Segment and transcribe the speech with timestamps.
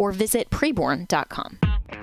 [0.00, 1.58] or visit preborn.com.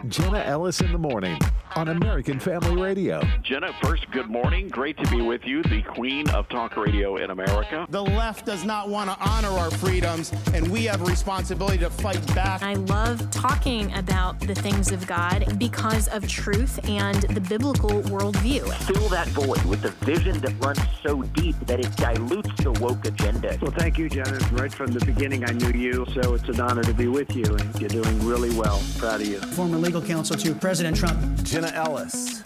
[0.08, 1.40] Jenna Ellis in the morning
[1.76, 3.22] on American Family Radio.
[3.44, 4.68] Jenna, first, good morning.
[4.68, 7.86] Great to be with you, the queen of talk radio in America.
[7.90, 11.90] The left does not want to honor our freedoms, and we have a responsibility to
[11.90, 12.64] fight back.
[12.64, 18.72] I love talking about the things of God because of truth and the biblical worldview.
[18.86, 23.06] Fill that void with the vision that runs so deep that it dilutes the woke
[23.06, 23.58] agenda.
[23.62, 24.38] Well, thank you, Jenna.
[24.52, 27.46] Right from the beginning, I knew you, so it's an honor to be with you,
[27.46, 28.82] and you're doing really well.
[28.98, 29.40] Proud of you.
[29.40, 31.44] Former legal counsel to President Trump.
[31.44, 32.42] Jenna Ellis.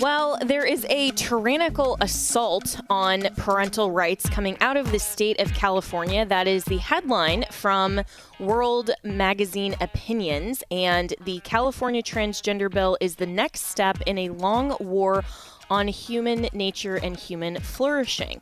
[0.00, 5.52] Well, there is a tyrannical assault on parental rights coming out of the state of
[5.54, 6.24] California.
[6.24, 8.02] That is the headline from
[8.38, 10.62] World Magazine Opinions.
[10.70, 15.24] And the California transgender bill is the next step in a long war
[15.70, 18.40] on human nature and human flourishing.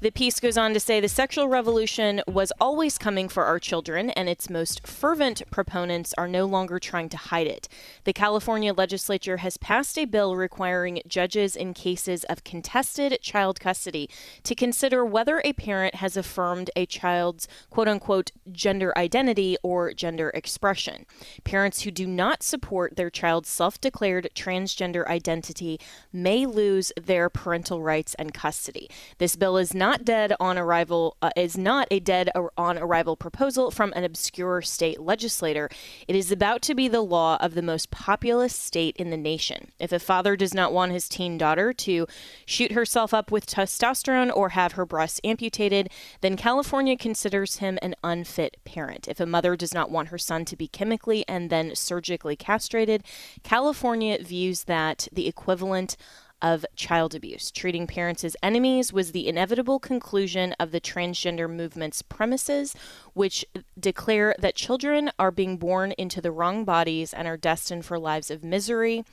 [0.00, 4.10] The piece goes on to say the sexual revolution was always coming for our children,
[4.10, 7.68] and its most fervent proponents are no longer trying to hide it.
[8.04, 14.10] The California legislature has passed a bill requiring judges in cases of contested child custody
[14.42, 20.30] to consider whether a parent has affirmed a child's quote unquote gender identity or gender
[20.34, 21.06] expression.
[21.44, 25.78] Parents who do not support their child's self declared transgender identity
[26.12, 26.63] may lose
[27.00, 28.88] their parental rights and custody.
[29.18, 33.70] This bill is not dead on arrival uh, is not a dead on arrival proposal
[33.70, 35.68] from an obscure state legislator.
[36.08, 39.72] It is about to be the law of the most populous state in the nation.
[39.78, 42.06] If a father does not want his teen daughter to
[42.46, 47.94] shoot herself up with testosterone or have her breasts amputated, then California considers him an
[48.02, 49.08] unfit parent.
[49.08, 53.04] If a mother does not want her son to be chemically and then surgically castrated,
[53.42, 55.96] California views that the equivalent
[56.44, 57.50] of child abuse.
[57.50, 62.76] Treating parents as enemies was the inevitable conclusion of the transgender movement's premises,
[63.14, 63.44] which
[63.78, 68.30] declare that children are being born into the wrong bodies and are destined for lives
[68.30, 69.04] of misery.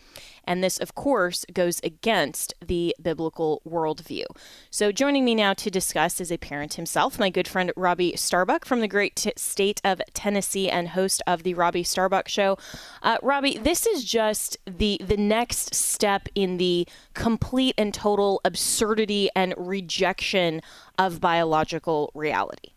[0.43, 4.25] And this, of course, goes against the biblical worldview.
[4.71, 8.65] So, joining me now to discuss is a parent himself, my good friend Robby Starbuck
[8.65, 12.57] from the great t- state of Tennessee and host of the Robby Starbuck Show.
[13.03, 19.29] Uh, Robby, this is just the the next step in the complete and total absurdity
[19.35, 20.61] and rejection
[20.97, 22.70] of biological reality.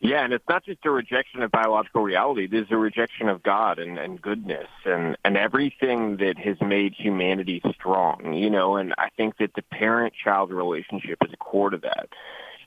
[0.00, 2.44] Yeah, and it's not just a rejection of biological reality.
[2.44, 6.94] It is a rejection of God and, and goodness and, and everything that has made
[6.94, 12.08] humanity strong, you know, and I think that the parent-child relationship is core to that.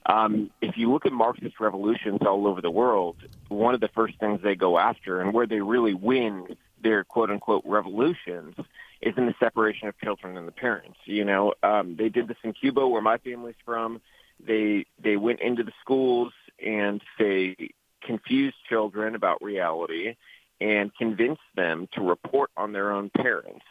[0.05, 3.15] Um, if you look at Marxist revolutions all over the world,
[3.47, 7.63] one of the first things they go after and where they really win their quote-unquote
[7.65, 8.55] revolutions
[9.01, 10.97] is in the separation of children and the parents.
[11.05, 14.01] You know, um, they did this in Cuba, where my family's from.
[14.43, 16.33] They they went into the schools
[16.65, 17.55] and they
[18.03, 20.15] confuse children about reality
[20.59, 23.65] and convince them to report on their own parents.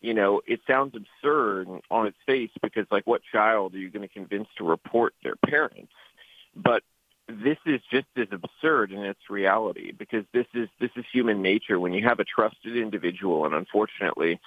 [0.00, 4.06] You know, it sounds absurd on its face because, like, what child are you going
[4.06, 5.92] to convince to report their parents?
[6.56, 6.82] But
[7.28, 11.78] this is just as absurd in its reality because this is this is human nature.
[11.78, 14.40] When you have a trusted individual, and unfortunately,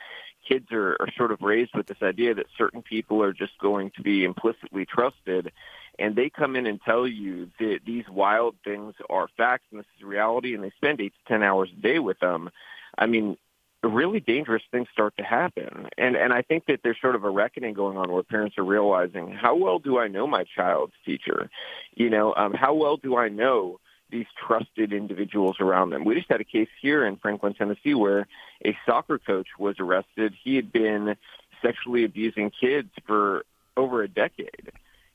[0.47, 3.91] kids are, are sort of raised with this idea that certain people are just going
[3.95, 5.51] to be implicitly trusted
[5.99, 9.85] and they come in and tell you that these wild things are facts and this
[9.97, 12.49] is reality and they spend eight to ten hours a day with them.
[12.97, 13.37] I mean
[13.83, 15.89] really dangerous things start to happen.
[15.97, 18.63] And and i think that there's sort of a reckoning going on where parents are
[18.63, 21.49] realizing how well do i know my child's teacher?
[21.95, 26.05] You know um how well do i know these trusted individuals around them.
[26.05, 28.27] We just had a case here in Franklin, Tennessee, where
[28.63, 30.33] a soccer coach was arrested.
[30.43, 31.15] He had been
[31.61, 33.45] sexually abusing kids for
[33.75, 34.71] over a decade,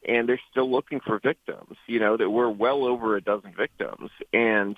[0.06, 1.76] and they're still looking for victims.
[1.86, 4.76] You know that we're well over a dozen victims, and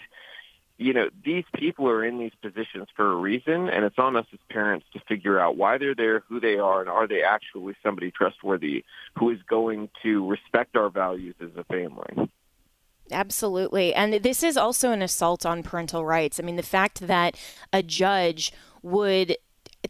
[0.77, 4.27] you know these people are in these positions for a reason, and it's on us
[4.33, 7.75] as parents to figure out why they're there, who they are, and are they actually
[7.83, 8.85] somebody trustworthy
[9.19, 12.31] who is going to respect our values as a family.
[13.13, 13.95] Absolutely.
[13.95, 16.39] And this is also an assault on parental rights.
[16.39, 17.37] I mean, the fact that
[17.73, 18.53] a judge
[18.83, 19.37] would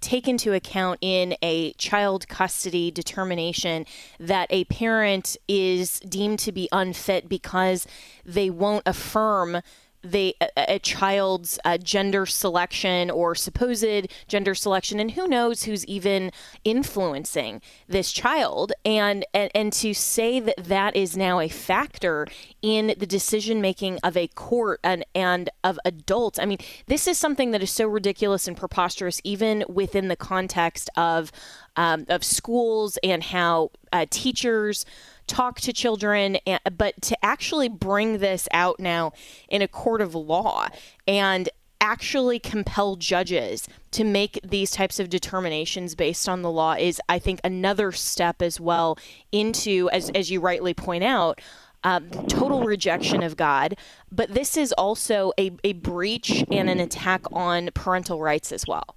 [0.01, 3.85] take into account in a child custody determination
[4.19, 7.87] that a parent is deemed to be unfit because
[8.25, 9.61] they won't affirm
[10.03, 15.85] they a, a child's uh, gender selection or supposed gender selection and who knows who's
[15.87, 16.31] even
[16.65, 18.73] influencing this child.
[18.85, 22.27] And and, and to say that that is now a factor
[22.63, 27.17] in the decision making of a court and and of adults i mean this is
[27.19, 31.33] something that is so ridiculous and preposterous even within the context of
[31.77, 34.85] um, of schools and how uh, teachers
[35.31, 36.39] talk to children,
[36.77, 39.13] but to actually bring this out now
[39.49, 40.69] in a court of law
[41.07, 41.49] and
[41.81, 47.19] actually compel judges to make these types of determinations based on the law is, I
[47.19, 48.99] think, another step as well
[49.33, 51.41] into, as, as you rightly point out,
[51.83, 53.77] um, total rejection of God.
[54.13, 58.97] But this is also a, a breach and an attack on parental rights as well.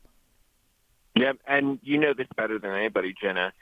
[1.16, 3.54] Yeah, and you know this better than anybody, Jenna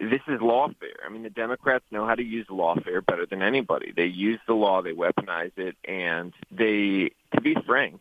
[0.00, 1.04] this is lawfare.
[1.04, 3.92] I mean, the Democrats know how to use lawfare better than anybody.
[3.94, 8.00] They use the law, they weaponize it, and they, to be frank,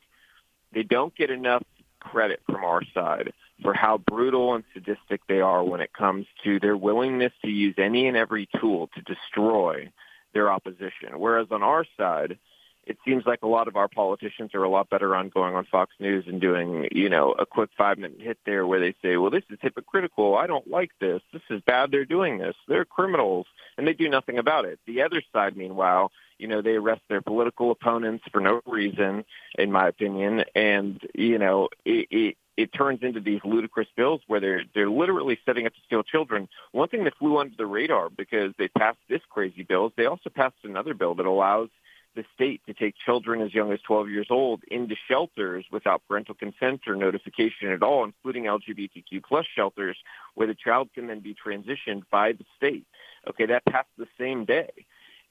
[0.73, 1.63] they don't get enough
[1.99, 6.59] credit from our side for how brutal and sadistic they are when it comes to
[6.61, 9.91] their willingness to use any and every tool to destroy
[10.33, 11.17] their opposition.
[11.17, 12.37] Whereas on our side,
[12.89, 15.63] it seems like a lot of our politicians are a lot better on going on
[15.65, 19.15] Fox News and doing, you know, a quick five minute hit there where they say,
[19.15, 20.35] well, this is hypocritical.
[20.35, 21.21] I don't like this.
[21.31, 21.91] This is bad.
[21.91, 22.55] They're doing this.
[22.67, 23.45] They're criminals.
[23.77, 24.79] And they do nothing about it.
[24.87, 29.23] The other side, meanwhile, you know, they arrest their political opponents for no reason,
[29.55, 30.45] in my opinion.
[30.55, 35.39] And, you know, it, it, it turns into these ludicrous bills where they're they're literally
[35.45, 36.49] setting up to steal children.
[36.71, 40.07] One thing that flew under the radar because they passed this crazy bill is they
[40.07, 41.69] also passed another bill that allows
[42.15, 46.35] the state to take children as young as 12 years old into shelters without parental
[46.35, 49.97] consent or notification at all, including LGBTQ plus shelters,
[50.35, 52.85] where the child can then be transitioned by the state.
[53.27, 54.69] Okay, that passed the same day.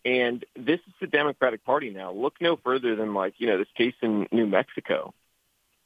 [0.04, 2.12] And this is the Democratic Party now.
[2.12, 5.12] Look no further than like, you know, this case in New Mexico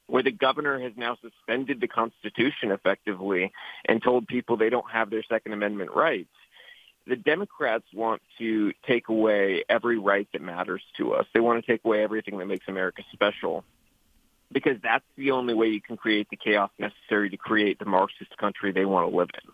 [0.06, 3.50] where the governor has now suspended the Constitution effectively
[3.87, 6.29] and told people they don't have their Second Amendment rights
[7.06, 11.26] the Democrats want to take away every right that matters to us.
[11.34, 13.64] They want to take away everything that makes America special
[14.52, 18.37] because that's the only way you can create the chaos necessary to create the Marxist
[18.37, 19.50] country they want to live in.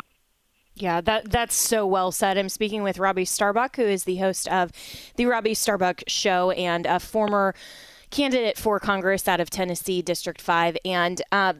[0.74, 2.38] Yeah, that that's so well said.
[2.38, 4.70] I'm speaking with Robby Starbuck, who is the host of
[5.16, 7.54] the Robby Starbuck Show and a former
[8.10, 10.76] candidate for Congress out of Tennessee District Five.
[10.84, 11.54] And uh,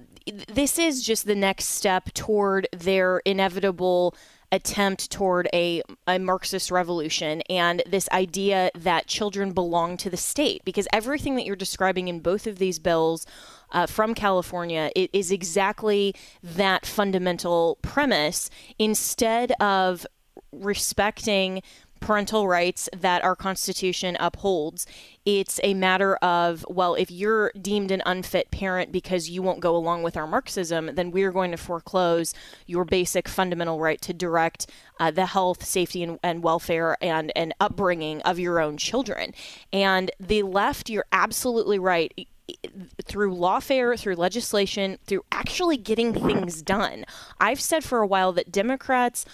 [0.46, 4.14] this is just the next step toward their inevitable
[4.50, 10.64] attempt toward a, a Marxist revolution and this idea that children belong to the state.
[10.64, 13.26] Because everything that you're describing in both of these bills
[13.72, 20.06] uh, from California is exactly that fundamental premise instead of
[20.52, 21.62] respecting
[22.00, 24.86] parental rights that our Constitution upholds.
[25.24, 29.76] It's a matter of, well, if you're deemed an unfit parent because you won't go
[29.76, 32.34] along with our Marxism, then we're going to foreclose
[32.66, 37.52] your basic fundamental right to direct uh, the health, safety, and, and welfare and, and
[37.60, 39.34] upbringing of your own children.
[39.72, 42.28] And the left, you're absolutely right
[43.04, 47.04] through lawfare, through legislation, through actually getting things done.
[47.38, 49.26] I've said for a while that Democrats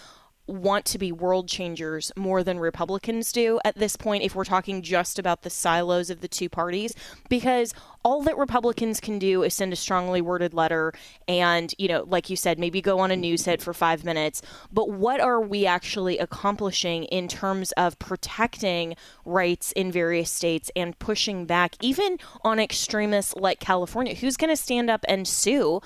[0.47, 4.83] want to be world changers more than Republicans do at this point, if we're talking
[4.83, 6.95] just about the silos of the two parties,
[7.29, 7.73] because
[8.05, 10.93] all that Republicans can do is send a strongly worded letter
[11.27, 14.43] and, you know, like you said, maybe go on a news hit for five minutes.
[14.71, 20.99] But what are we actually accomplishing in terms of protecting rights in various states and
[20.99, 24.15] pushing back, even on extremists like California?
[24.15, 25.81] Who's going to stand up and sue?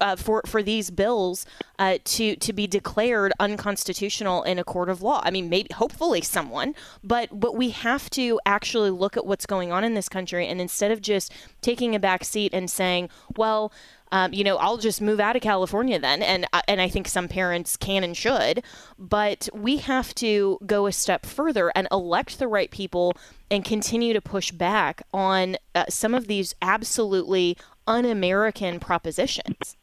[0.00, 1.46] Uh, for for these bills
[1.78, 5.20] uh, to to be declared unconstitutional in a court of law.
[5.24, 9.72] I mean, maybe hopefully someone, but but we have to actually look at what's going
[9.72, 13.72] on in this country, and instead of just taking a back seat and saying, well.
[14.12, 17.08] Um, you know, I'll just move out of California then, and uh, and I think
[17.08, 18.62] some parents can and should,
[18.96, 23.16] but we have to go a step further and elect the right people
[23.50, 29.76] and continue to push back on uh, some of these absolutely un-American propositions.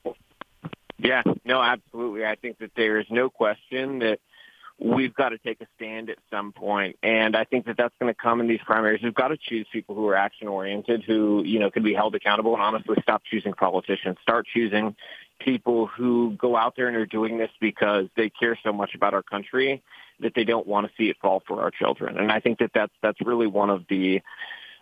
[0.98, 2.25] Yeah, no, absolutely.
[2.25, 4.20] I think that there is no question that
[4.79, 8.13] we've got to take a stand at some point, and I think that that's going
[8.13, 9.01] to come in these primaries.
[9.03, 12.13] We've got to choose people who are action oriented, who you know can be held
[12.15, 14.17] accountable, and honestly, stop choosing politicians.
[14.22, 14.96] Start choosing
[15.39, 19.13] people who go out there and are doing this because they care so much about
[19.13, 19.81] our country
[20.20, 22.17] that they don't want to see it fall for our children.
[22.17, 24.22] And I think that that's that's really one of the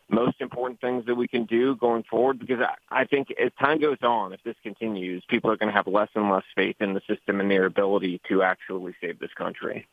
[0.10, 3.80] most important things that we can do going forward because I, I think as time
[3.80, 6.94] goes on, if this continues, people are going to have less and less faith in
[6.94, 9.88] the system and their ability to actually save this country.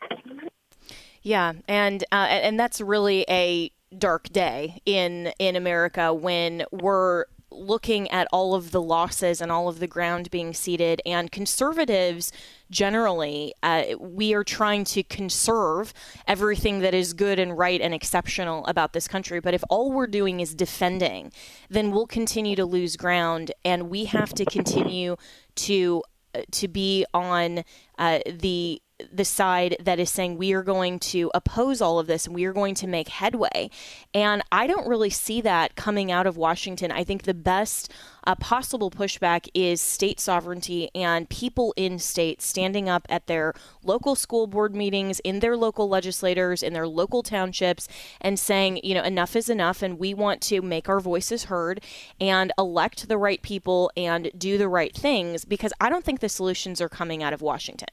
[1.23, 7.25] Yeah, and uh, and that's really a dark day in in America when we're
[7.57, 12.33] looking at all of the losses and all of the ground being ceded, and conservatives
[12.71, 15.93] generally, uh, we are trying to conserve
[16.27, 19.41] everything that is good and right and exceptional about this country.
[19.41, 21.33] But if all we're doing is defending,
[21.69, 25.17] then we'll continue to lose ground, and we have to continue
[25.57, 26.03] to
[26.35, 27.65] uh, to be on
[27.99, 32.27] uh, the the side that is saying we are going to oppose all of this
[32.27, 33.69] and we are going to make headway.
[34.15, 36.91] And I don't really see that coming out of Washington.
[36.91, 37.93] I think the best
[38.27, 43.53] uh, possible pushback is state sovereignty and people in states standing up at their
[43.85, 47.89] local school board meetings, in their local legislators, in their local townships,
[48.21, 51.83] and saying, you know, enough is enough and we want to make our voices heard
[52.19, 56.31] and elect the right people and do the right things because I don't think the
[56.31, 57.89] solutions are coming out of Washington.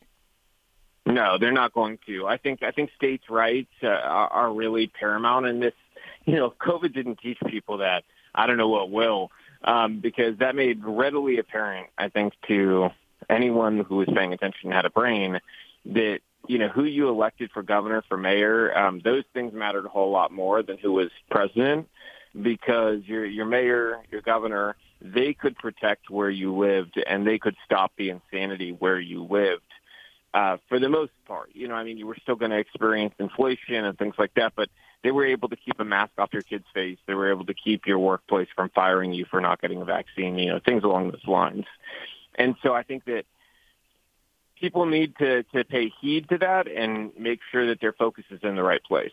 [1.05, 2.27] No, they're not going to.
[2.27, 5.74] I think I think states' rights uh, are, really paramount in this.
[6.25, 8.05] You know, COVID didn't teach people that.
[8.33, 9.29] I don't know what will,
[9.65, 11.88] um, because that made readily apparent.
[11.98, 12.91] I think to
[13.29, 15.41] anyone who was paying attention had a brain
[15.88, 18.74] that you know who you elected for governor, for mayor.
[18.77, 21.89] Um, those things mattered a whole lot more than who was president,
[22.41, 27.57] because your your mayor, your governor, they could protect where you lived and they could
[27.65, 29.73] stop the insanity where you lived
[30.34, 31.50] uh, for the most part.
[31.54, 34.54] You know, I mean, you were still going to experience inflation and things like that,
[34.56, 34.70] but
[35.04, 36.98] they were able to keep a mask off your kid's face.
[37.06, 40.38] They were able to keep your workplace from firing you for not getting a vaccine,
[40.38, 41.66] you know, things along those lines.
[42.36, 43.25] And so I think that
[44.60, 48.40] people need to, to pay heed to that and make sure that their focus is
[48.44, 49.12] in the right place.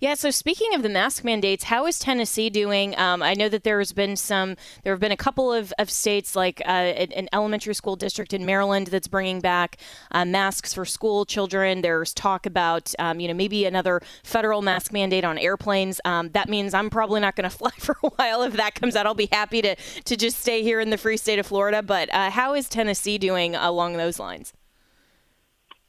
[0.00, 0.14] Yeah.
[0.14, 2.98] So speaking of the mask mandates, how is Tennessee doing?
[2.98, 4.56] Um, I know that there has been some.
[4.82, 8.46] There have been a couple of, of states, like uh, an elementary school district in
[8.46, 9.78] Maryland, that's bringing back
[10.12, 11.82] uh, masks for school children.
[11.82, 16.00] There's talk about, um, you know, maybe another federal mask mandate on airplanes.
[16.04, 18.96] Um, that means I'm probably not going to fly for a while if that comes
[18.96, 19.06] out.
[19.06, 21.82] I'll be happy to to just stay here in the free state of Florida.
[21.82, 24.52] But uh, how is Tennessee doing along those lines?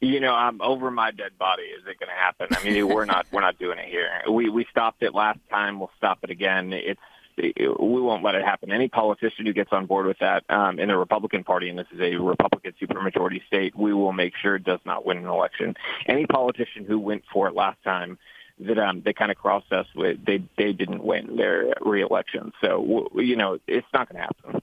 [0.00, 1.64] You know, I'm over my dead body.
[1.64, 2.48] Is it going to happen?
[2.50, 4.08] I mean, we're not we're not doing it here.
[4.30, 5.78] We we stopped it last time.
[5.78, 6.72] We'll stop it again.
[6.72, 7.00] It's
[7.38, 8.72] we won't let it happen.
[8.72, 11.86] Any politician who gets on board with that um, in the Republican Party, and this
[11.92, 15.76] is a Republican supermajority state, we will make sure it does not win an election.
[16.06, 18.18] Any politician who went for it last time
[18.60, 22.52] that um, they kind of crossed us with, they they didn't win their reelection.
[22.60, 24.62] So you know, it's not going to happen.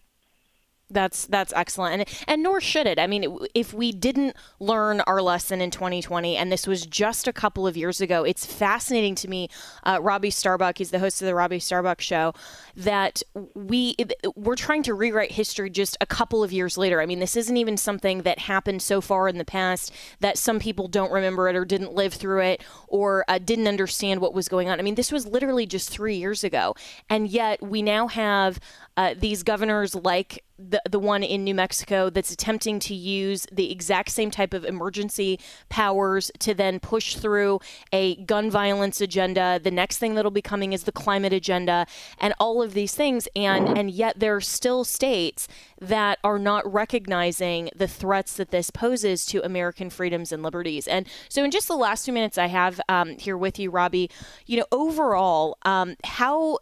[0.96, 2.98] That's that's excellent, and and nor should it.
[2.98, 7.34] I mean, if we didn't learn our lesson in 2020, and this was just a
[7.34, 9.50] couple of years ago, it's fascinating to me.
[9.84, 12.34] Uh, Robby Starbuck, he's the host of the Robby Starbuck Show,
[12.76, 13.22] that
[13.54, 13.96] we
[14.36, 17.02] we're trying to rewrite history just a couple of years later.
[17.02, 20.60] I mean, this isn't even something that happened so far in the past that some
[20.60, 24.48] people don't remember it or didn't live through it or uh, didn't understand what was
[24.48, 24.80] going on.
[24.80, 26.74] I mean, this was literally just three years ago,
[27.10, 28.62] and yet we now have
[28.98, 33.72] uh, these governors like the the one in New Mexico that's attempting to use the
[33.72, 35.38] exact same type of emergency
[35.68, 37.60] powers to then push through
[37.92, 39.60] a gun violence agenda.
[39.62, 41.86] The next thing that'll be coming is the climate agenda
[42.20, 45.48] and all of these things and and yet there are still states
[45.82, 50.88] that are not recognizing the threats that this poses to American freedoms and liberties.
[50.88, 54.10] And so in just the last 2 minutes I have um, here with you Robby,
[54.46, 56.60] you know, overall um, how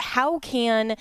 [0.00, 0.96] how can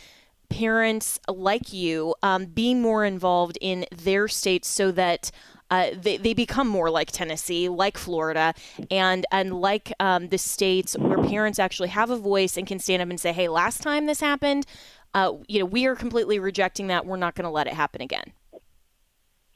[0.50, 5.32] parents like you um, being more involved in their states so that
[5.70, 8.54] uh, they, they become more like Tennessee, like Florida,
[8.89, 13.01] and and like um, the states where parents actually have a voice and can stand
[13.01, 14.66] up and say, "Hey, last time this happened,
[15.13, 17.06] uh, you know, we are completely rejecting that.
[17.06, 18.32] We're not going to let it happen again."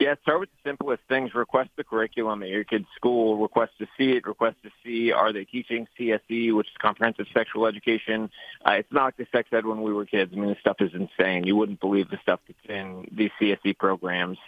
[0.01, 1.36] Yeah, start with the simplest things.
[1.36, 3.38] Request the curriculum at your kid's school.
[3.38, 4.25] Request to see it.
[4.25, 8.31] Request to see are they teaching CSE, which is comprehensive sexual education.
[8.65, 10.31] Uh, it's not like the sex ed when we were kids.
[10.36, 11.43] I mean, this stuff is insane.
[11.46, 14.39] You wouldn't believe the stuff that's in these CSE programs.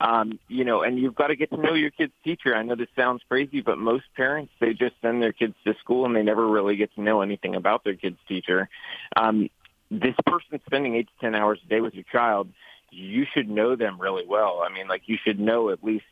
[0.00, 2.54] Um, you know, and you've got to get to know your kid's teacher.
[2.54, 6.06] I know this sounds crazy, but most parents they just send their kids to school
[6.06, 8.68] and they never really get to know anything about their kid's teacher.
[9.16, 9.50] Um,
[9.90, 12.50] this person spending eight to ten hours a day with your child
[12.92, 14.62] you should know them really well.
[14.64, 16.04] I mean, like you should know at least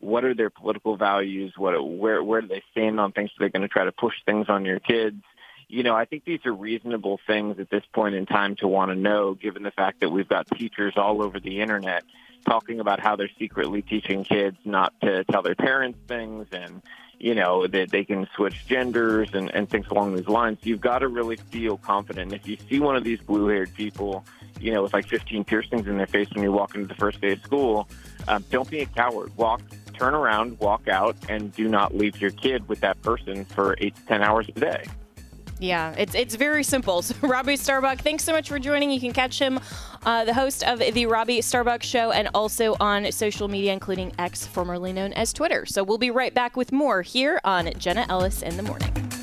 [0.00, 3.30] what are their political values, what where where do they stand on things?
[3.38, 5.22] They're going to try to push things on your kids.
[5.68, 8.90] You know, I think these are reasonable things at this point in time to want
[8.90, 12.04] to know, given the fact that we've got teachers all over the internet
[12.46, 16.82] talking about how they're secretly teaching kids not to tell their parents things and
[17.18, 20.58] you know that they can switch genders and, and things along these lines.
[20.62, 22.32] You've got to really feel confident.
[22.32, 24.24] If you see one of these blue-haired people
[24.60, 27.20] you know, with like 15 piercings in their face when you walk into the first
[27.20, 27.88] day of school,
[28.28, 29.36] um, don't be a coward.
[29.36, 29.60] Walk,
[29.92, 33.94] turn around, walk out, and do not leave your kid with that person for eight
[33.96, 34.84] to 10 hours a day.
[35.58, 37.02] Yeah, it's it's very simple.
[37.04, 38.90] So Robby Starbuck, thanks so much for joining.
[38.90, 39.60] You can catch him,
[40.04, 44.46] uh, the host of the Robby Starbuck Show, and also on social media, including X,
[44.46, 45.66] formerly known as Twitter.
[45.66, 49.13] So we'll be right back with more here on Jenna Ellis in the morning.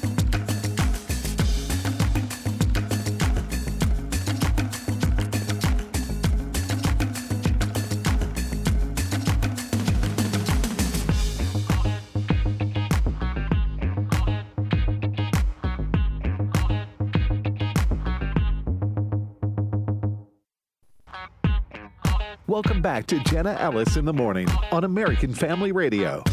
[22.64, 26.24] Welcome back to Jenna Ellis in the morning on American Family Radio.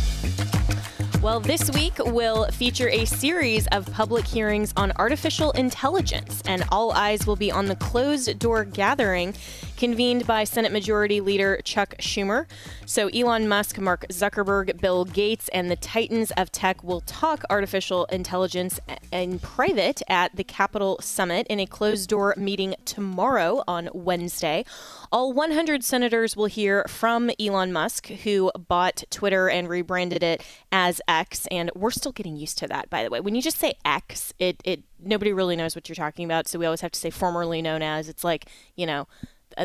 [1.22, 6.92] Well, this week will feature a series of public hearings on artificial intelligence, and all
[6.92, 9.32] eyes will be on the closed door gathering
[9.78, 12.46] convened by Senate Majority Leader Chuck Schumer.
[12.84, 18.04] So Elon Musk, Mark Zuckerberg, Bill Gates, and the titans of tech will talk artificial
[18.06, 18.80] intelligence
[19.12, 24.64] in private at the Capitol Summit in a closed door meeting tomorrow on Wednesday.
[25.12, 30.42] All 100 senators will hear from Elon Musk, who bought Twitter and rebranded it
[30.72, 31.46] as X.
[31.52, 33.20] And we're still getting used to that, by the way.
[33.20, 36.48] When you just say X, it, it nobody really knows what you're talking about.
[36.48, 38.08] So we always have to say formerly known as.
[38.08, 39.06] It's like, you know,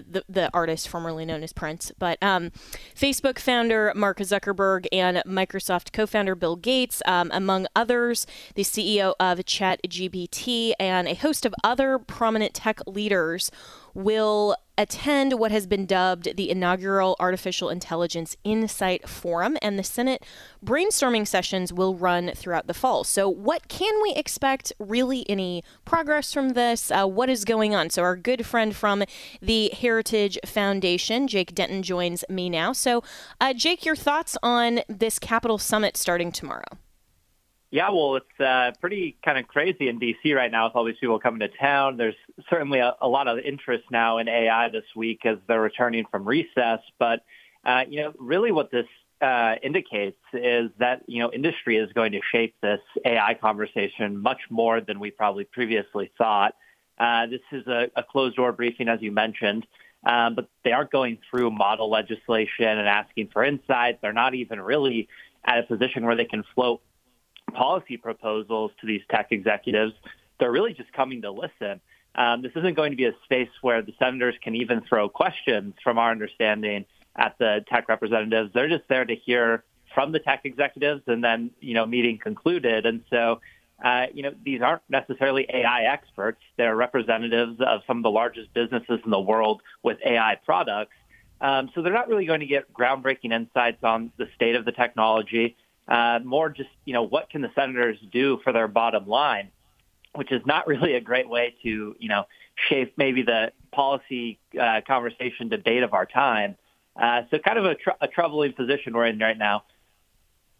[0.01, 1.91] the, the artist formerly known as Prince.
[1.97, 2.51] But um,
[2.95, 9.13] Facebook founder Mark Zuckerberg and Microsoft co founder Bill Gates, um, among others, the CEO
[9.19, 13.51] of ChatGPT, and a host of other prominent tech leaders
[13.93, 20.25] will attend what has been dubbed the inaugural Artificial Intelligence Insight Forum, and the Senate
[20.65, 23.03] brainstorming sessions will run throughout the fall.
[23.03, 24.73] So, what can we expect?
[24.79, 26.91] Really, any progress from this?
[26.91, 27.89] Uh, what is going on?
[27.89, 29.03] So, our good friend from
[29.41, 32.73] the Heritage Foundation, Jake Denton, joins me now.
[32.73, 33.03] So,
[33.39, 36.63] uh, Jake, your thoughts on this Capitol Summit starting tomorrow?
[37.73, 40.31] Yeah, well, it's uh, pretty kind of crazy in D.C.
[40.33, 41.97] right now with all these people coming to town.
[41.97, 42.13] There's
[42.47, 46.23] certainly a, a lot of interest now in AI this week as they're returning from
[46.23, 46.81] recess.
[46.99, 47.23] But,
[47.65, 48.85] uh, you know, really what this
[49.23, 54.41] uh, indicates is that, you know, industry is going to shape this AI conversation much
[54.51, 56.53] more than we probably previously thought.
[56.99, 59.65] Uh, this is a, a closed door briefing, as you mentioned.
[60.05, 63.99] Um, but they aren't going through model legislation and asking for insight.
[64.03, 65.07] They're not even really
[65.43, 66.81] at a position where they can float
[67.53, 69.93] policy proposals to these tech executives,
[70.39, 71.79] they're really just coming to listen.
[72.15, 75.73] Um, this isn't going to be a space where the senators can even throw questions,
[75.83, 76.85] from our understanding,
[77.15, 78.51] at the tech representatives.
[78.53, 79.63] They're just there to hear
[79.93, 82.85] from the tech executives, and then you know, meeting concluded.
[82.85, 83.41] And so,
[83.83, 86.41] uh, you know, these aren't necessarily AI experts.
[86.57, 90.95] They're representatives of some of the largest businesses in the world with AI products.
[91.41, 94.71] Um, so they're not really going to get groundbreaking insights on the state of the
[94.71, 99.51] technology uh, more just, you know, what can the senators do for their bottom line,
[100.15, 102.25] which is not really a great way to, you know,
[102.69, 106.55] shape maybe the policy uh, conversation debate of our time.
[106.95, 109.63] Uh, so kind of a, tr- a troubling position we're in right now.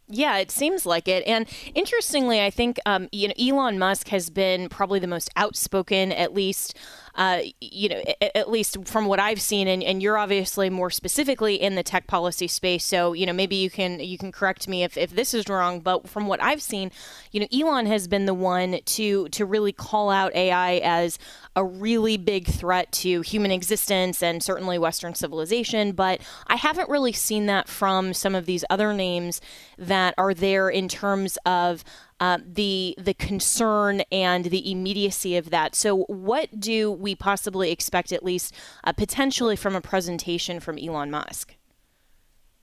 [0.08, 1.26] Yeah, it seems like it.
[1.26, 6.12] And interestingly, I think um, you know Elon Musk has been probably the most outspoken,
[6.12, 6.76] at least
[7.16, 8.02] uh, you know,
[8.34, 12.08] at least from what I've seen, and, and you're obviously more specifically in the tech
[12.08, 12.84] policy space.
[12.84, 15.80] So, you know, maybe you can you can correct me if, if this is wrong.
[15.80, 16.90] But from what I've seen,
[17.30, 21.18] you know, Elon has been the one to to really call out AI as
[21.54, 25.92] a really big threat to human existence and certainly Western civilization.
[25.92, 29.40] But I haven't really seen that from some of these other names
[29.78, 31.84] that are there in terms of
[32.20, 35.74] uh, the the concern and the immediacy of that.
[35.74, 41.10] So, what do we possibly expect, at least uh, potentially, from a presentation from Elon
[41.10, 41.56] Musk?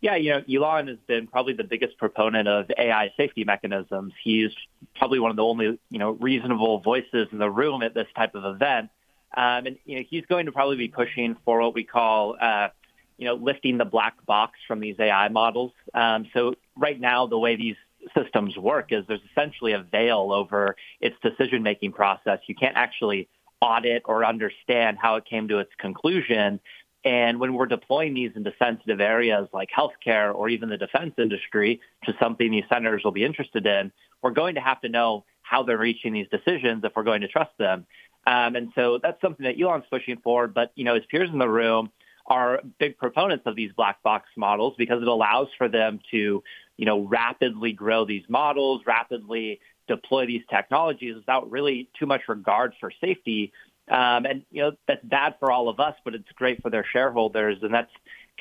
[0.02, 4.14] Yeah, you know, Elon has been probably the biggest proponent of AI safety mechanisms.
[4.24, 4.50] He's
[4.96, 8.34] probably one of the only, you know, reasonable voices in the room at this type
[8.34, 8.90] of event.
[9.38, 12.70] Um, and, you know, he's going to probably be pushing for what we call, uh,
[13.18, 15.72] you know, lifting the black box from these AI models.
[15.94, 17.78] Um, so right now, the way these
[18.18, 22.40] systems work is there's essentially a veil over its decision-making process.
[22.48, 23.28] You can't actually
[23.62, 26.60] audit or understand how it came to its conclusion.
[27.04, 31.80] And when we're deploying these into sensitive areas like healthcare or even the defense industry,
[32.02, 35.26] which is something these senators will be interested in, we're going to have to know
[35.42, 37.86] how they're reaching these decisions if we're going to trust them.
[38.28, 40.48] Um, and so that's something that Elon's pushing for.
[40.48, 41.92] But, you know, his peers in the room
[42.28, 46.44] are big proponents of these black box models because it allows for them to
[46.82, 52.74] you know, rapidly grow these models, rapidly deploy these technologies without really too much regard
[52.80, 53.54] for safety.
[53.88, 56.84] Um, and, you know, that's bad for all of us, but it's great for their
[56.92, 57.60] shareholders.
[57.62, 57.92] And that's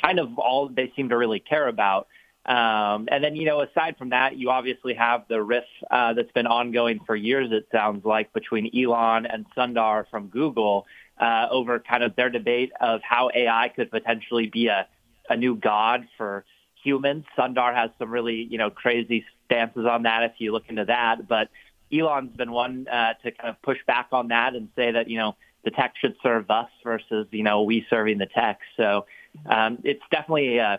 [0.00, 2.08] kind of all they seem to really care about.
[2.46, 6.32] Um, and then, you know, aside from that, you obviously have the rift uh, that's
[6.32, 10.86] been ongoing for years, it sounds like, between Elon and Sundar from Google
[11.20, 14.88] uh, over kind of their debate of how AI could potentially be a,
[15.28, 16.46] a new god for
[16.82, 17.24] humans.
[17.36, 21.26] Sundar has some really, you know, crazy stances on that if you look into that.
[21.28, 21.48] But
[21.92, 25.18] Elon's been one uh, to kind of push back on that and say that, you
[25.18, 28.60] know, the tech should serve us versus, you know, we serving the tech.
[28.76, 29.06] So
[29.46, 30.78] um, it's definitely uh,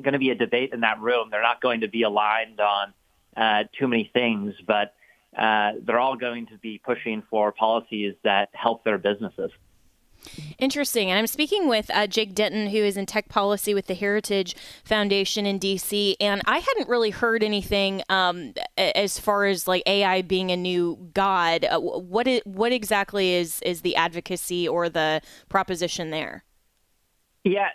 [0.00, 1.28] going to be a debate in that room.
[1.30, 2.94] They're not going to be aligned on
[3.36, 4.94] uh, too many things, but
[5.36, 9.50] uh, they're all going to be pushing for policies that help their businesses.
[10.58, 11.10] Interesting.
[11.10, 14.56] And I'm speaking with uh, Jake Denton, who is in tech policy with the Heritage
[14.84, 16.14] Foundation in DC.
[16.20, 21.10] And I hadn't really heard anything um, as far as like AI being a new
[21.14, 21.64] god.
[21.64, 26.44] Uh, what is, what exactly is is the advocacy or the proposition there?
[27.44, 27.68] Yeah,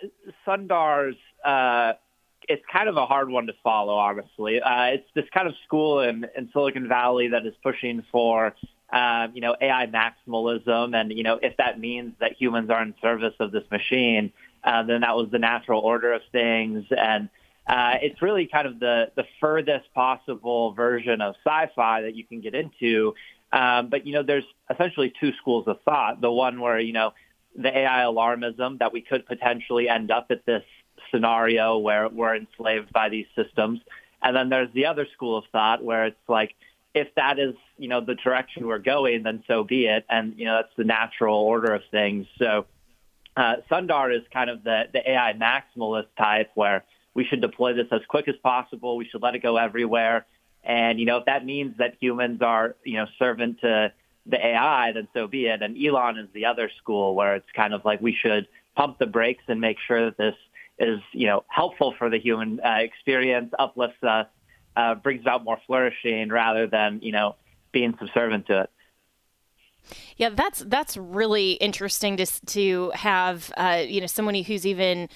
[0.46, 1.16] Sundar's.
[1.44, 1.94] Uh,
[2.48, 4.60] it's kind of a hard one to follow, honestly.
[4.60, 8.54] Uh, it's this kind of school in, in Silicon Valley that is pushing for
[8.92, 12.94] um, you know, AI maximalism, and you know, if that means that humans are in
[13.00, 14.32] service of this machine,
[14.64, 17.30] uh, then that was the natural order of things, and
[17.66, 22.40] uh, it's really kind of the the furthest possible version of sci-fi that you can
[22.40, 23.14] get into.
[23.50, 26.20] Um, but you know, there's essentially two schools of thought.
[26.20, 27.12] The one where you know
[27.56, 30.64] the AI alarmism that we could potentially end up at this
[31.10, 33.80] scenario where we're enslaved by these systems,
[34.22, 36.54] and then there's the other school of thought where it's like
[36.94, 40.04] if that is, you know, the direction we're going, then so be it.
[40.08, 42.26] And, you know, that's the natural order of things.
[42.38, 42.66] So
[43.36, 47.86] uh, Sundar is kind of the, the AI maximalist type where we should deploy this
[47.92, 48.96] as quick as possible.
[48.96, 50.26] We should let it go everywhere.
[50.64, 53.92] And, you know, if that means that humans are, you know, servant to
[54.26, 55.62] the AI, then so be it.
[55.62, 59.06] And Elon is the other school where it's kind of like we should pump the
[59.06, 60.34] brakes and make sure that this
[60.78, 64.26] is, you know, helpful for the human uh, experience, uplifts us,
[64.76, 67.36] uh, brings about more flourishing rather than you know
[67.72, 68.70] being subservient to it.
[70.16, 75.08] Yeah, that's that's really interesting to to have uh, you know someone who's even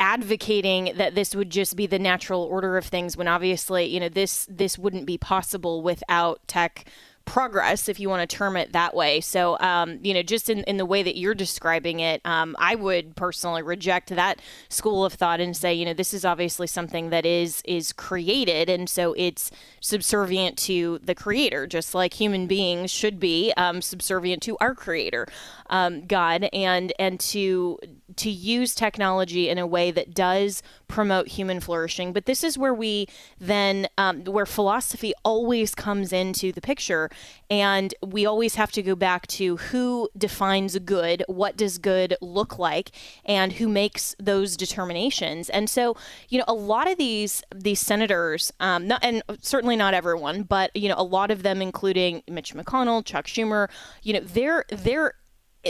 [0.00, 4.08] advocating that this would just be the natural order of things when obviously you know
[4.08, 6.84] this this wouldn't be possible without tech
[7.24, 9.20] progress, if you want to term it that way.
[9.20, 12.74] So, um, you know, just in, in the way that you're describing it, um, I
[12.74, 17.10] would personally reject that school of thought and say, you know, this is obviously something
[17.10, 22.90] that is is created, and so it's subservient to the creator, just like human beings
[22.90, 25.26] should be um, subservient to our creator,
[25.74, 27.80] um, God, and and to
[28.16, 32.12] to use technology in a way that does promote human flourishing.
[32.12, 33.08] But this is where we
[33.40, 37.10] then, um, where philosophy always comes into the picture.
[37.50, 42.56] And we always have to go back to who defines good, what does good look
[42.56, 42.92] like,
[43.24, 45.50] and who makes those determinations.
[45.50, 45.96] And so,
[46.28, 50.70] you know, a lot of these these senators, um, not, and certainly not everyone, but
[50.76, 53.68] you know, a lot of them, including Mitch McConnell, Chuck Schumer,
[54.04, 55.14] you know, they're they're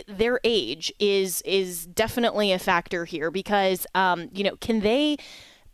[0.07, 5.17] their age is is definitely a factor here because um, you know can they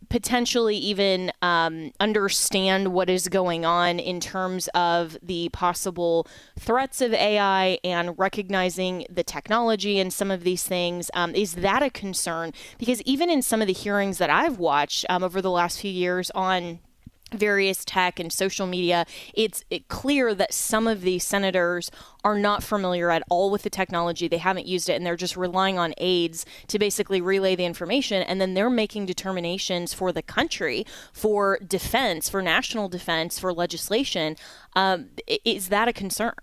[0.09, 6.27] potentially even um, understand what is going on in terms of the possible
[6.59, 11.09] threats of AI and recognizing the technology and some of these things.
[11.13, 12.51] Um, is that a concern?
[12.77, 15.91] Because even in some of the hearings that I've watched um, over the last few
[15.91, 16.79] years on
[17.33, 21.91] various tech and social media, it's it clear that some of these senators
[22.23, 24.27] are not familiar at all with the technology.
[24.27, 28.21] They haven't used it and they're just relying on aides to basically relay the information.
[28.23, 34.35] And then they're making determinations for the country, for defense, for national defense, for legislation.
[34.75, 35.09] Um,
[35.45, 36.33] is that a concern?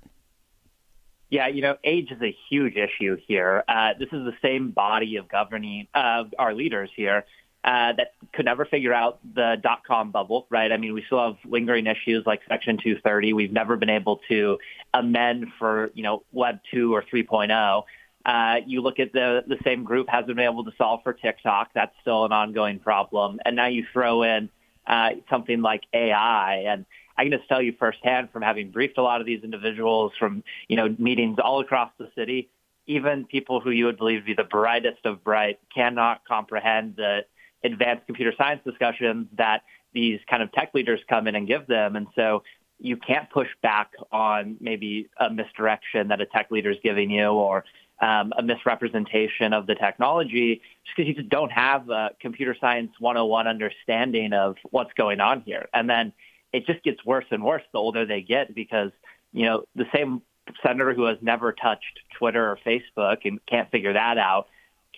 [1.30, 3.62] Yeah, you know, age is a huge issue here.
[3.68, 7.26] Uh, this is the same body of governing uh, our leaders here
[7.68, 10.72] uh, that could never figure out the dot com bubble, right?
[10.72, 13.34] I mean, we still have lingering issues like Section 230.
[13.34, 14.56] We've never been able to
[14.94, 17.82] amend for, you know, Web 2 or 3.0.
[18.24, 21.68] Uh, you look at the the same group hasn't been able to solve for TikTok.
[21.74, 23.38] That's still an ongoing problem.
[23.44, 24.48] And now you throw in
[24.86, 26.86] uh, something like AI, and
[27.18, 30.42] I can just tell you firsthand from having briefed a lot of these individuals from
[30.68, 32.48] you know meetings all across the city.
[32.86, 37.24] Even people who you would believe to be the brightest of bright cannot comprehend the
[37.64, 41.96] advanced computer science discussions that these kind of tech leaders come in and give them.
[41.96, 42.42] And so
[42.78, 47.26] you can't push back on maybe a misdirection that a tech leader is giving you
[47.26, 47.64] or
[48.00, 52.92] um, a misrepresentation of the technology just because you just don't have a computer science
[53.00, 55.68] 101 understanding of what's going on here.
[55.74, 56.12] And then
[56.52, 58.92] it just gets worse and worse the older they get because,
[59.32, 60.22] you know, the same
[60.62, 64.46] senator who has never touched Twitter or Facebook and can't figure that out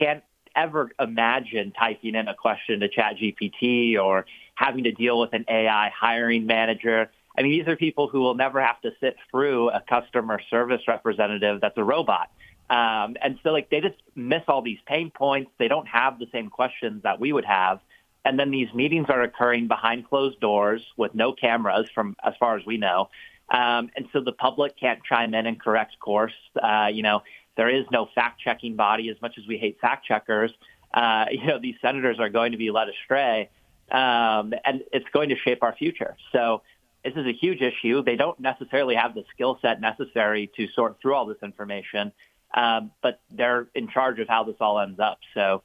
[0.00, 0.22] can't
[0.56, 5.90] ever imagine typing in a question to ChatGPT or having to deal with an AI
[5.90, 7.10] hiring manager.
[7.38, 10.82] I mean, these are people who will never have to sit through a customer service
[10.86, 12.30] representative that's a robot.
[12.68, 15.50] Um, and so like they just miss all these pain points.
[15.58, 17.80] They don't have the same questions that we would have.
[18.24, 22.56] And then these meetings are occurring behind closed doors with no cameras from as far
[22.56, 23.08] as we know.
[23.50, 26.34] Um, and so the public can't chime in and correct course.
[26.62, 27.22] Uh, you know,
[27.60, 30.50] there is no fact checking body as much as we hate fact checkers.
[30.94, 33.50] Uh, you know, these senators are going to be led astray.
[33.90, 36.16] Um, and it's going to shape our future.
[36.32, 36.62] So
[37.04, 38.02] this is a huge issue.
[38.02, 42.12] They don't necessarily have the skill set necessary to sort through all this information,
[42.54, 45.18] um, but they're in charge of how this all ends up.
[45.34, 45.62] So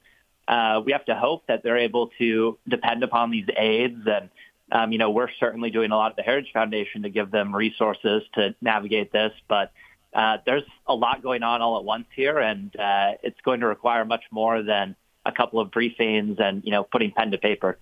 [0.48, 4.06] uh, we have to hope that they're able to depend upon these aides.
[4.06, 4.28] And,
[4.70, 7.56] um, you know, we're certainly doing a lot at the Heritage Foundation to give them
[7.56, 9.32] resources to navigate this.
[9.48, 9.72] But
[10.14, 13.66] uh, there's a lot going on all at once here, and uh, it's going to
[13.66, 17.78] require much more than a couple of briefings and, you know, putting pen to paper.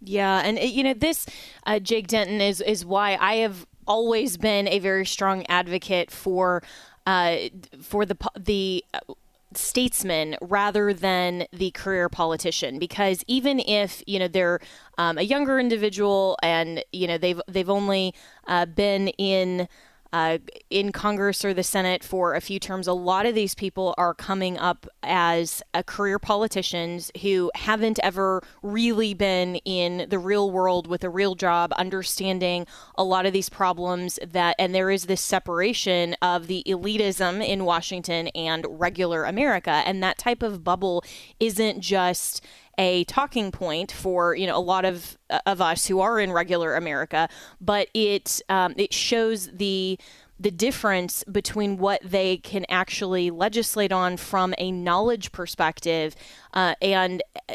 [0.00, 1.24] Yeah, and you know this,
[1.64, 6.62] uh, Jake Denton is is why I have always been a very strong advocate for
[7.06, 7.36] uh,
[7.80, 9.14] for the the uh,
[9.54, 14.60] statesman rather than the career politician because even if you know they're
[14.98, 18.14] um, a younger individual and you know they've they've only
[18.46, 19.68] uh, been in
[20.14, 20.38] uh,
[20.70, 24.14] in Congress or the Senate for a few terms, a lot of these people are
[24.14, 30.86] coming up as uh, career politicians who haven't ever really been in the real world
[30.86, 32.64] with a real job, understanding
[32.96, 37.64] a lot of these problems that, and there is this separation of the elitism in
[37.64, 39.82] Washington and regular America.
[39.84, 41.02] And that type of bubble
[41.40, 42.40] isn't just
[42.78, 46.32] a talking point for you know a lot of uh, of us who are in
[46.32, 47.28] regular America,
[47.60, 49.98] but it um, it shows the
[50.38, 56.16] the difference between what they can actually legislate on from a knowledge perspective
[56.54, 57.54] uh, and uh,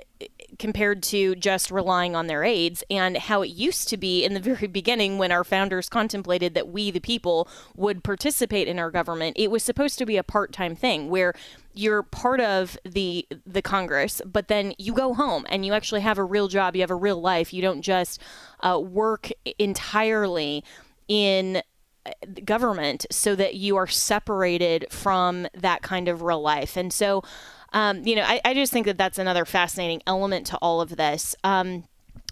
[0.60, 4.39] compared to just relying on their aides and how it used to be in the
[4.52, 9.36] very beginning when our founders contemplated that we the people would participate in our government.
[9.39, 11.34] It was supposed to be a part-time thing where
[11.74, 16.17] you're part of the the congress but then you go home and you actually have
[16.17, 17.54] a real job you have a real life.
[17.54, 18.22] You don't just
[18.62, 20.63] uh, work entirely
[21.08, 21.62] in
[22.06, 22.12] uh,
[22.45, 26.76] government so that you are separated from that kind of real life.
[26.76, 27.24] And so
[27.73, 30.95] um, you know, I, I, just think that that's another fascinating element to all of
[30.95, 31.36] this.
[31.43, 31.84] Um,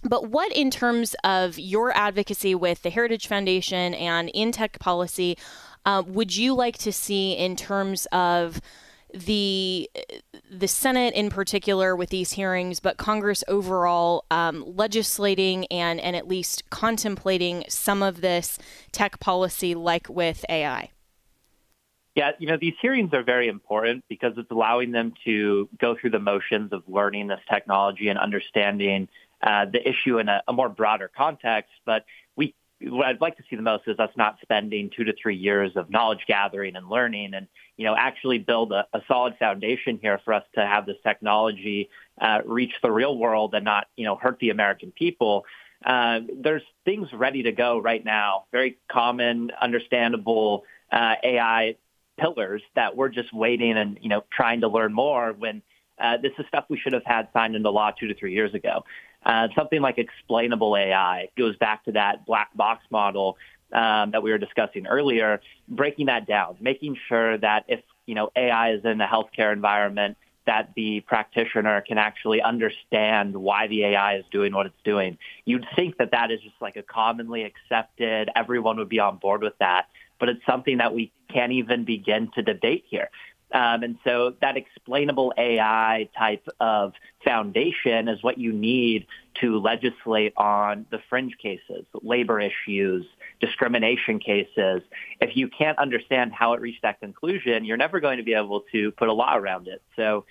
[0.04, 5.38] but what, in terms of your advocacy with the Heritage Foundation and in tech policy,
[5.86, 8.62] uh, would you like to see in terms of
[9.14, 9.90] the
[10.52, 16.28] the Senate in particular with these hearings, but Congress overall um, legislating and and at
[16.28, 18.60] least contemplating some of this
[18.92, 20.92] tech policy, like with AI?
[22.18, 26.10] Yeah, you know, these hearings are very important because it's allowing them to go through
[26.10, 29.08] the motions of learning this technology and understanding
[29.44, 31.70] uh, the issue in a, a, more broader context.
[31.86, 35.14] But we, what I'd like to see the most is us not spending two to
[35.14, 39.36] three years of knowledge gathering and learning and, you know, actually build a, a solid
[39.38, 41.88] foundation here for us to have this technology
[42.20, 45.46] uh, reach the real world and not, you know, hurt the American people.
[45.86, 51.76] Uh, there's things ready to go right now, very common, understandable uh, AI
[52.18, 55.62] pillars that we're just waiting and, you know, trying to learn more when
[56.00, 58.54] uh, this is stuff we should have had signed into law two to three years
[58.54, 58.84] ago.
[59.26, 63.38] Uh, something like explainable AI goes back to that black box model
[63.74, 68.30] um, that we were discussing earlier, breaking that down, making sure that if, you know,
[68.36, 74.18] AI is in a healthcare environment, that the practitioner can actually understand why the AI
[74.18, 75.18] is doing what it's doing.
[75.44, 79.44] You'd think that that is just like a commonly accepted, everyone would be on board
[79.44, 79.88] with that
[80.20, 83.10] but it's something that we can't even begin to debate here.
[83.52, 90.34] Um, and so that explainable AI type of foundation is what you need to legislate
[90.36, 93.06] on the fringe cases, labor issues,
[93.40, 94.82] discrimination cases.
[95.22, 98.64] If you can't understand how it reached that conclusion, you're never going to be able
[98.74, 99.82] to put a law around it.
[99.96, 100.26] So,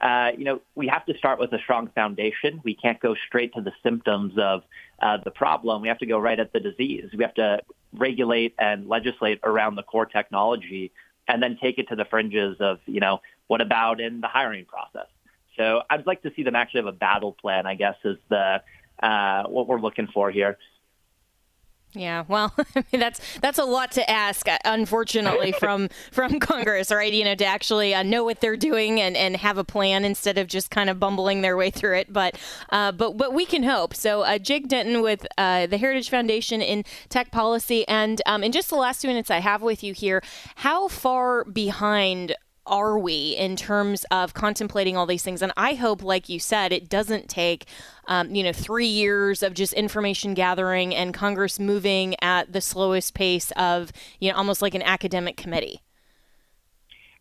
[0.00, 2.60] uh, you know, we have to start with a strong foundation.
[2.64, 4.62] We can't go straight to the symptoms of
[5.00, 5.82] uh, the problem.
[5.82, 7.10] We have to go right at the disease.
[7.16, 7.60] We have to
[7.92, 10.92] regulate and legislate around the core technology
[11.28, 14.64] and then take it to the fringes of, you know, what about in the hiring
[14.64, 15.06] process?
[15.56, 18.62] So I'd like to see them actually have a battle plan, I guess, is the
[19.02, 20.58] uh, what we're looking for here.
[21.94, 26.90] Yeah, well, I mean, that's that's a lot to ask, uh, unfortunately, from from Congress,
[26.90, 27.12] right?
[27.12, 30.38] You know, to actually uh, know what they're doing and, and have a plan instead
[30.38, 32.12] of just kind of bumbling their way through it.
[32.12, 32.38] But
[32.70, 33.94] uh, but but we can hope.
[33.94, 38.52] So, uh, Jake Denton with uh, the Heritage Foundation in Tech Policy, and um, in
[38.52, 40.22] just the last two minutes I have with you here,
[40.56, 42.34] how far behind
[42.66, 45.42] are we in terms of contemplating all these things?
[45.42, 47.66] And I hope, like you said, it doesn't take,
[48.06, 53.14] um, you know, three years of just information gathering and Congress moving at the slowest
[53.14, 55.82] pace of, you know, almost like an academic committee.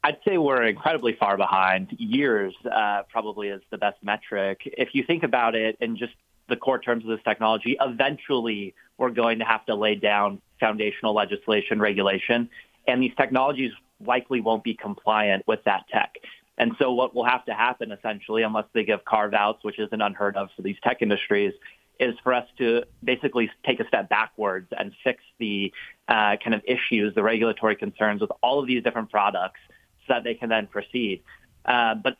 [0.04, 1.95] I'd say we're incredibly far behind.
[1.97, 4.62] Years uh, probably is the best metric.
[4.65, 6.13] If you think about it in just
[6.49, 11.13] the core terms of this technology, eventually we're going to have to lay down foundational
[11.13, 12.49] legislation regulation,
[12.88, 13.71] and these technologies
[14.05, 16.15] likely won't be compliant with that tech.
[16.57, 20.01] And so what will have to happen essentially, unless they give carve outs, which isn't
[20.01, 21.53] unheard of for these tech industries,
[21.99, 25.71] is for us to basically take a step backwards and fix the
[26.07, 29.59] uh, kind of issues, the regulatory concerns with all of these different products
[30.07, 31.21] so that they can then proceed.
[31.65, 32.17] Uh, but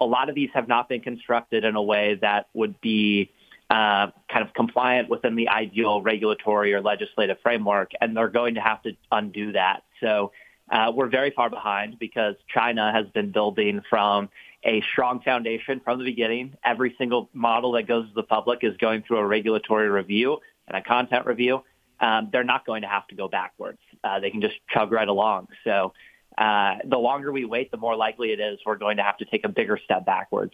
[0.00, 3.30] a lot of these have not been constructed in a way that would be
[3.70, 8.60] uh, kind of compliant within the ideal regulatory or legislative framework, and they're going to
[8.60, 9.84] have to undo that.
[10.00, 10.32] So
[10.70, 14.28] uh, we're very far behind because China has been building from
[14.64, 16.56] a strong foundation from the beginning.
[16.64, 20.76] Every single model that goes to the public is going through a regulatory review and
[20.76, 21.64] a content review.
[21.98, 23.80] Um, they're not going to have to go backwards.
[24.04, 25.48] Uh, they can just chug right along.
[25.64, 25.92] So
[26.38, 29.24] uh, the longer we wait, the more likely it is we're going to have to
[29.24, 30.52] take a bigger step backwards.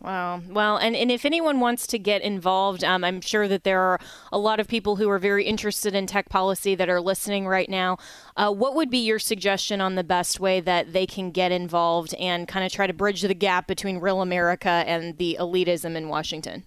[0.00, 0.40] Wow.
[0.48, 4.00] Well, and, and if anyone wants to get involved, um, I'm sure that there are
[4.32, 7.68] a lot of people who are very interested in tech policy that are listening right
[7.68, 7.98] now.
[8.36, 12.14] Uh, what would be your suggestion on the best way that they can get involved
[12.14, 16.08] and kind of try to bridge the gap between real America and the elitism in
[16.08, 16.64] Washington?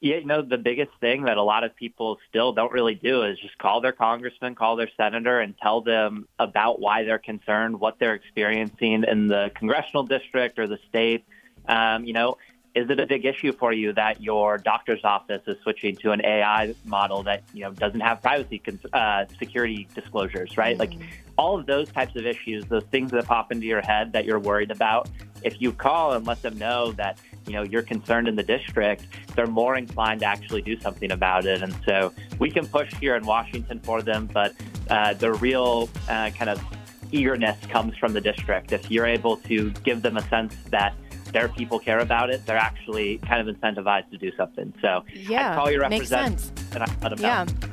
[0.00, 3.22] Yeah, you know, the biggest thing that a lot of people still don't really do
[3.22, 7.78] is just call their congressman, call their senator, and tell them about why they're concerned,
[7.78, 11.24] what they're experiencing in the congressional district or the state
[11.66, 12.36] um, you know,
[12.74, 16.24] is it a big issue for you that your doctor's office is switching to an
[16.24, 20.76] AI model that you know doesn't have privacy uh, security disclosures, right?
[20.76, 20.80] Mm.
[20.80, 20.92] Like
[21.36, 24.38] all of those types of issues, those things that pop into your head that you're
[24.38, 25.08] worried about.
[25.42, 29.06] If you call and let them know that you know you're concerned in the district,
[29.34, 31.62] they're more inclined to actually do something about it.
[31.62, 34.54] And so we can push here in Washington for them, but
[34.88, 36.62] uh, the real uh, kind of
[37.10, 38.72] eagerness comes from the district.
[38.72, 40.94] If you're able to give them a sense that
[41.32, 44.72] their people care about it, they're actually kind of incentivized to do something.
[44.80, 47.44] So yeah, I'd call your representative and I let them yeah.
[47.44, 47.68] know.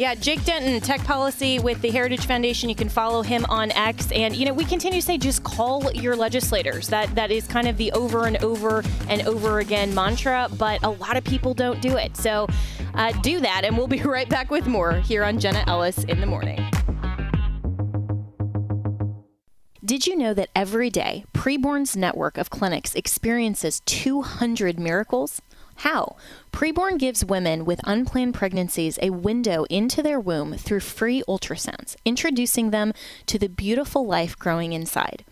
[0.00, 2.70] Yeah, Jake Denton, Tech Policy with the Heritage Foundation.
[2.70, 5.92] You can follow him on X, and you know we continue to say just call
[5.92, 6.88] your legislators.
[6.88, 10.88] That that is kind of the over and over and over again mantra, but a
[10.88, 12.16] lot of people don't do it.
[12.16, 12.46] So
[12.94, 16.18] uh, do that, and we'll be right back with more here on Jenna Ellis in
[16.18, 16.66] the morning.
[19.90, 25.42] Did you know that every day Preborn's network of clinics experiences 200 miracles?
[25.78, 26.14] How?
[26.52, 32.70] Preborn gives women with unplanned pregnancies a window into their womb through free ultrasounds, introducing
[32.70, 32.92] them
[33.26, 35.24] to the beautiful life growing inside.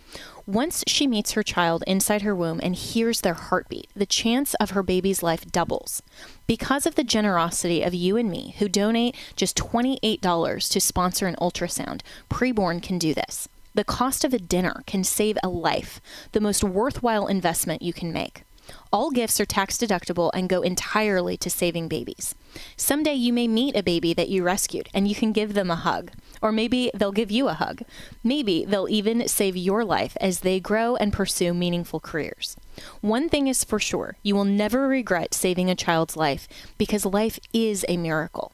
[0.44, 4.70] Once she meets her child inside her womb and hears their heartbeat, the chance of
[4.70, 6.02] her baby's life doubles.
[6.48, 11.36] Because of the generosity of you and me, who donate just $28 to sponsor an
[11.36, 13.48] ultrasound, Preborn can do this.
[13.78, 16.00] The cost of a dinner can save a life,
[16.32, 18.42] the most worthwhile investment you can make.
[18.92, 22.34] All gifts are tax deductible and go entirely to saving babies.
[22.76, 25.76] Someday you may meet a baby that you rescued and you can give them a
[25.76, 26.10] hug.
[26.42, 27.82] Or maybe they'll give you a hug.
[28.24, 32.56] Maybe they'll even save your life as they grow and pursue meaningful careers.
[33.00, 37.38] One thing is for sure you will never regret saving a child's life because life
[37.52, 38.50] is a miracle.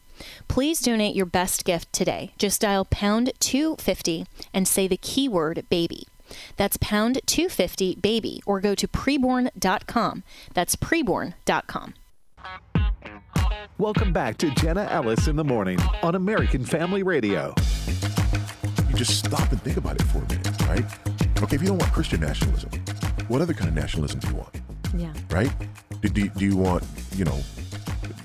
[0.49, 2.33] Please donate your best gift today.
[2.39, 6.07] Just dial pound 250 and say the keyword baby.
[6.57, 10.23] That's pound 250 baby or go to preborn.com.
[10.53, 11.95] That's preborn.com.
[13.79, 17.55] Welcome back to Jenna Ellis in the morning on American Family Radio.
[18.89, 20.85] You just stop and think about it for a minute, right?
[21.43, 22.71] Okay, if you don't want Christian nationalism,
[23.27, 24.61] what other kind of nationalism do you want?
[24.97, 25.13] Yeah.
[25.31, 25.53] Right?
[26.01, 26.85] Do, do, do you want,
[27.17, 27.41] you know,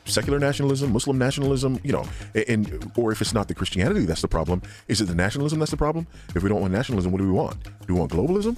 [0.10, 2.06] secular nationalism, Muslim nationalism, you know,
[2.48, 5.72] and or if it's not the Christianity that's the problem, is it the nationalism that's
[5.72, 6.08] the problem?
[6.36, 7.64] If we don't want nationalism, what do we want?
[7.88, 8.58] Do we want globalism?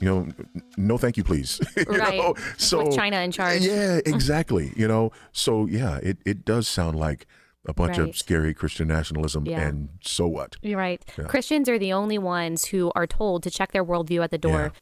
[0.00, 0.28] You know,
[0.78, 1.60] no, thank you, please.
[1.76, 2.16] you right.
[2.16, 2.34] Know?
[2.56, 3.60] So With China in charge.
[3.62, 4.72] Yeah, exactly.
[4.76, 7.26] you know, so yeah, it it does sound like
[7.66, 8.08] a bunch Right.
[8.08, 9.60] of scary Christian nationalism, Yeah.
[9.60, 10.56] and so what?
[10.62, 11.04] You're right.
[11.18, 11.24] Yeah.
[11.26, 14.72] Christians are the only ones who are told to check their worldview at the door.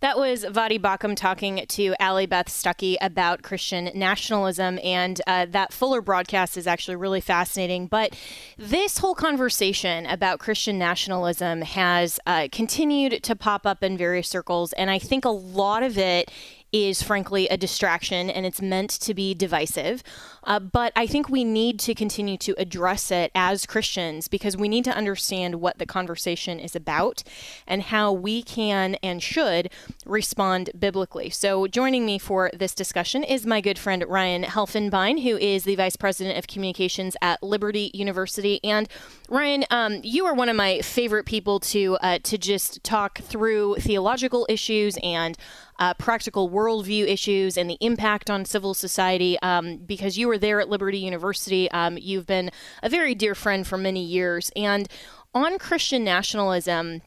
[0.00, 5.72] That was Voddie Baucham talking to Allie Beth Stuckey about Christian nationalism, and uh, that
[5.72, 7.88] Fuller broadcast is actually really fascinating.
[7.88, 8.16] But
[8.56, 14.72] this whole conversation about Christian nationalism has uh, continued to pop up in various circles,
[14.74, 16.30] and I think a lot of it
[16.72, 20.02] is frankly a distraction and it's meant to be divisive.
[20.44, 24.68] Uh, but I think we need to continue to address it as Christians because we
[24.68, 27.22] need to understand what the conversation is about
[27.66, 29.70] and how we can and should
[30.04, 31.30] respond biblically.
[31.30, 35.74] So, joining me for this discussion is my good friend Ryan Helfenbein, who is the
[35.74, 38.60] Vice President of Communications at Liberty University.
[38.62, 38.88] And
[39.28, 43.76] Ryan, um, you are one of my favorite people to uh, to just talk through
[43.76, 45.36] theological issues and
[45.78, 49.38] uh, practical worldview issues and the impact on civil society.
[49.40, 52.50] Um, because you were there at Liberty University, um, you've been
[52.82, 54.50] a very dear friend for many years.
[54.56, 54.88] And
[55.34, 57.02] on Christian nationalism,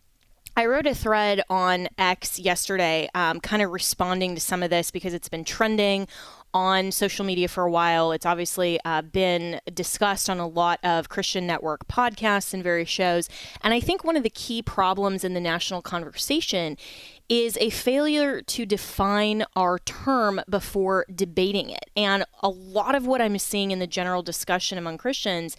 [0.55, 4.91] I wrote a thread on X yesterday, um, kind of responding to some of this
[4.91, 6.07] because it's been trending
[6.53, 8.11] on social media for a while.
[8.11, 13.30] It's obviously uh, been discussed on a lot of Christian Network podcasts and various shows.
[13.61, 16.78] And I think one of the key problems in the national conversation
[17.32, 21.90] is a failure to define our term before debating it.
[21.96, 25.56] And a lot of what I'm seeing in the general discussion among Christians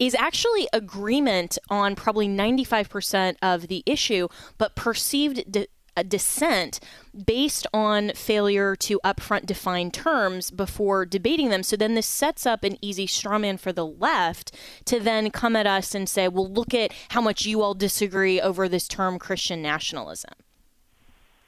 [0.00, 4.26] is actually agreement on probably 95% of the issue,
[4.58, 6.80] but perceived de- a dissent
[7.24, 11.62] based on failure to upfront define terms before debating them.
[11.62, 14.56] So then this sets up an easy strawman for the left
[14.86, 18.40] to then come at us and say, well, look at how much you all disagree
[18.40, 20.32] over this term Christian nationalism.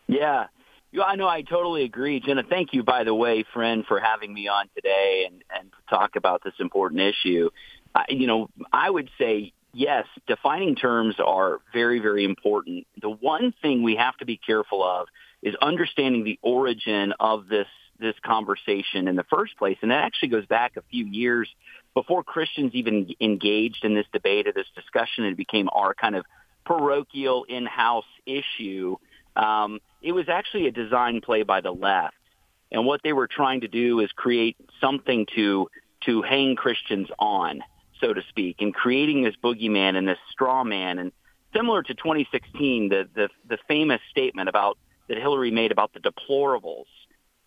[0.06, 0.46] Yeah.
[0.92, 2.20] Yeah, I know I totally agree.
[2.20, 6.14] Jenna, thank you, by the way, friend, for having me on today and, and talk
[6.14, 7.50] about this important issue.
[7.94, 12.86] I, you know, I would say yes, defining terms are very, very important.
[13.00, 15.08] The one thing we have to be careful of
[15.42, 17.66] is understanding the origin of this
[18.00, 21.48] this conversation in the first place, and that actually goes back a few years
[21.94, 25.24] before Christians even engaged in this debate or this discussion.
[25.24, 26.24] It became our kind of
[26.66, 28.96] parochial in-house issue.
[29.36, 32.14] Um, it was actually a design play by the left,
[32.70, 35.68] and what they were trying to do is create something to
[36.04, 37.62] to hang Christians on
[38.00, 40.98] so to speak, and creating this boogeyman and this straw man.
[40.98, 41.12] And
[41.54, 44.78] similar to 2016, the, the, the famous statement about
[45.08, 46.86] that Hillary made about the deplorables.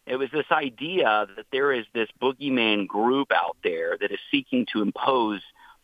[0.05, 4.65] It was this idea that there is this boogeyman group out there that is seeking
[4.73, 5.41] to impose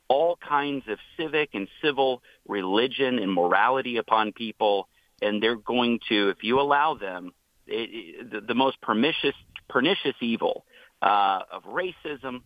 [0.08, 4.88] all kinds of civic and civil religion and morality upon people,
[5.24, 7.32] and they're going to, if you allow them,
[7.68, 9.36] it, it, the, the most pernicious,
[9.70, 10.66] pernicious evil
[11.02, 12.42] uh, of racism,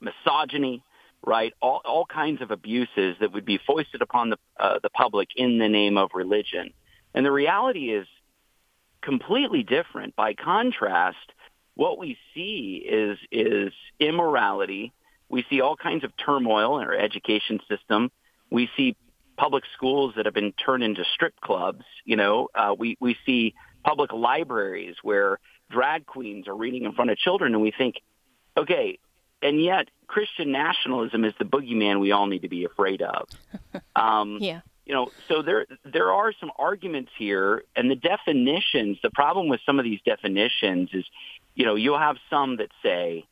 [0.00, 0.82] misogyny,
[1.24, 1.52] right?
[1.60, 5.58] All, all kinds of abuses that would be foisted upon the, uh, the public in
[5.58, 6.70] the name of religion.
[7.14, 8.06] And the reality is
[9.02, 10.14] completely different.
[10.16, 11.32] By contrast,
[11.74, 14.92] what we see is, is immorality.
[15.28, 18.10] We see all kinds of turmoil in our education system.
[18.50, 18.96] We see
[19.36, 21.84] public schools that have been turned into strip clubs.
[22.04, 25.38] You know, uh, we, we see public libraries where
[25.70, 27.96] drag queens are reading in front of children and we think,
[28.56, 28.98] okay,
[29.42, 33.28] and yet Christian nationalism is the boogeyman we all need to be afraid of.
[33.94, 34.60] Um, yeah.
[34.84, 38.98] You know, so there there are some arguments here, and the definitions.
[39.02, 41.04] The problem with some of these definitions is,
[41.54, 43.24] you know, you'll have some that say,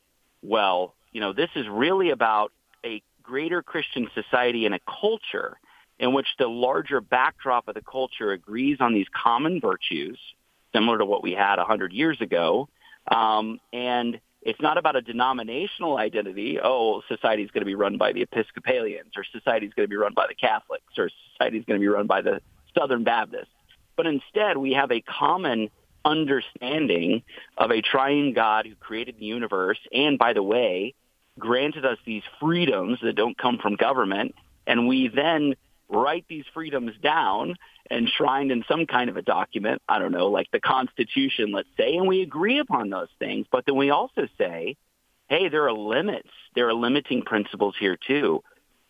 [0.43, 2.51] well, you know, this is really about
[2.85, 5.57] a greater Christian society and a culture
[5.99, 10.19] in which the larger backdrop of the culture agrees on these common virtues,
[10.75, 12.69] similar to what we had a hundred years ago,
[13.09, 16.59] um, and it's not about a denominational identity.
[16.63, 19.91] Oh, society is going to be run by the Episcopalians, or society is going to
[19.91, 22.41] be run by the Catholics, or society is going to be run by the
[22.77, 23.49] Southern Baptists.
[23.97, 25.71] But instead, we have a common
[26.05, 27.23] understanding
[27.57, 30.95] of a triune God who created the universe, and by the way,
[31.39, 34.35] granted us these freedoms that don't come from government,
[34.67, 35.55] and we then
[35.95, 37.57] write these freedoms down
[37.91, 41.97] enshrined in some kind of a document, I don't know, like the Constitution, let's say,
[41.97, 43.47] and we agree upon those things.
[43.51, 44.77] But then we also say,
[45.29, 46.31] hey, there are limits.
[46.55, 48.43] There are limiting principles here too.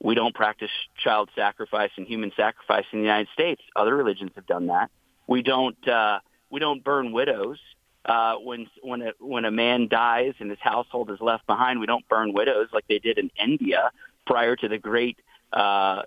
[0.03, 0.71] We don't practice
[1.03, 3.63] child sacrifice and human sacrifice in the United States.
[3.75, 4.91] Other religions have done that.
[5.27, 6.19] We don't uh,
[6.51, 7.59] we don't burn widows.
[8.05, 11.87] Uh, when when a when a man dies and his household is left behind, we
[11.87, 13.91] don't burn widows like they did in India
[14.27, 15.19] prior to the great
[15.55, 16.03] uh,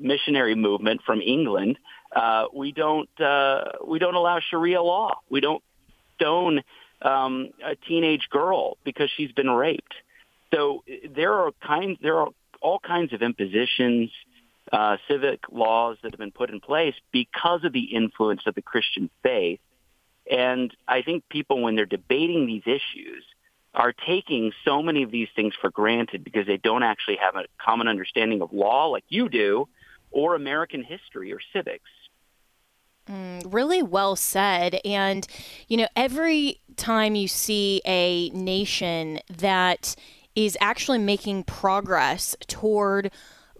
[0.00, 1.78] missionary movement from England.
[2.14, 5.18] Uh, we don't uh, we don't allow Sharia law.
[5.28, 5.62] We don't
[6.16, 6.62] stone
[7.02, 9.94] um, a teenage girl because she's been raped.
[10.52, 10.84] So
[11.14, 12.28] there are kinds there are
[12.60, 14.10] all kinds of impositions,
[14.72, 18.62] uh, civic laws that have been put in place because of the influence of the
[18.62, 19.60] Christian faith.
[20.30, 23.24] And I think people, when they're debating these issues,
[23.74, 27.44] are taking so many of these things for granted because they don't actually have a
[27.62, 29.68] common understanding of law like you do
[30.14, 31.90] or American history or civics.
[33.08, 34.80] Mm, really well said.
[34.84, 35.26] And,
[35.68, 39.94] you know, every time you see a nation that
[40.34, 43.10] is actually making progress toward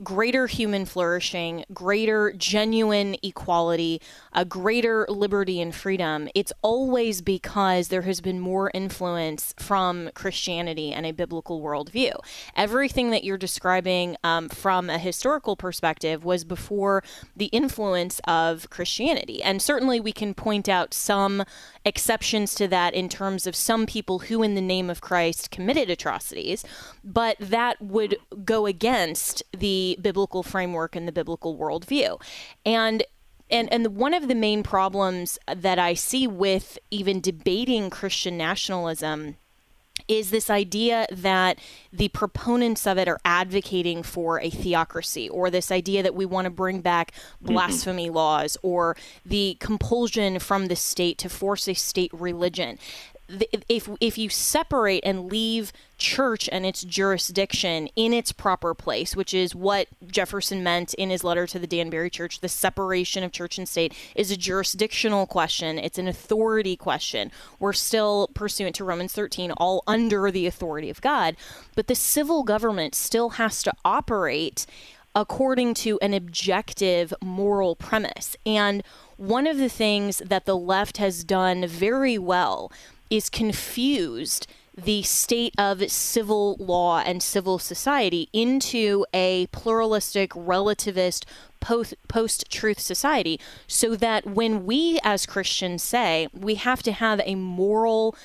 [0.02, 4.00] greater human flourishing, greater genuine equality,
[4.32, 10.92] a greater liberty and freedom, it's always because there has been more influence from Christianity
[10.92, 12.14] and a biblical worldview.
[12.56, 17.02] Everything that you're describing um, from a historical perspective was before
[17.36, 19.42] the influence of Christianity.
[19.42, 21.44] And certainly we can point out some
[21.84, 25.90] exceptions to that in terms of some people who, in the name of Christ, committed
[25.90, 26.64] atrocities,
[27.02, 32.20] but that would go against the biblical framework and the biblical worldview.
[32.64, 33.04] And
[33.50, 39.36] and and one of the main problems that I see with even debating Christian nationalism
[40.08, 41.58] is this idea that
[41.92, 46.44] the proponents of it are advocating for a theocracy, or this idea that we want
[46.44, 48.16] to bring back blasphemy mm-hmm.
[48.16, 52.78] laws, or the compulsion from the state to force a state religion
[53.28, 59.32] if if you separate and leave church and its jurisdiction in its proper place, which
[59.32, 63.56] is what Jefferson meant in his letter to the Danbury Church, the separation of church
[63.58, 65.78] and state is a jurisdictional question.
[65.78, 67.30] It's an authority question.
[67.58, 71.36] We're still pursuant to Romans 13 all under the authority of God,
[71.74, 74.66] but the civil government still has to operate
[75.14, 78.36] according to an objective moral premise.
[78.44, 78.82] And
[79.16, 82.72] one of the things that the left has done very well
[83.10, 84.46] is confused
[84.76, 91.24] the state of civil law and civil society into a pluralistic, relativist,
[91.60, 97.36] post truth society, so that when we as Christians say we have to have a
[97.36, 98.16] moral,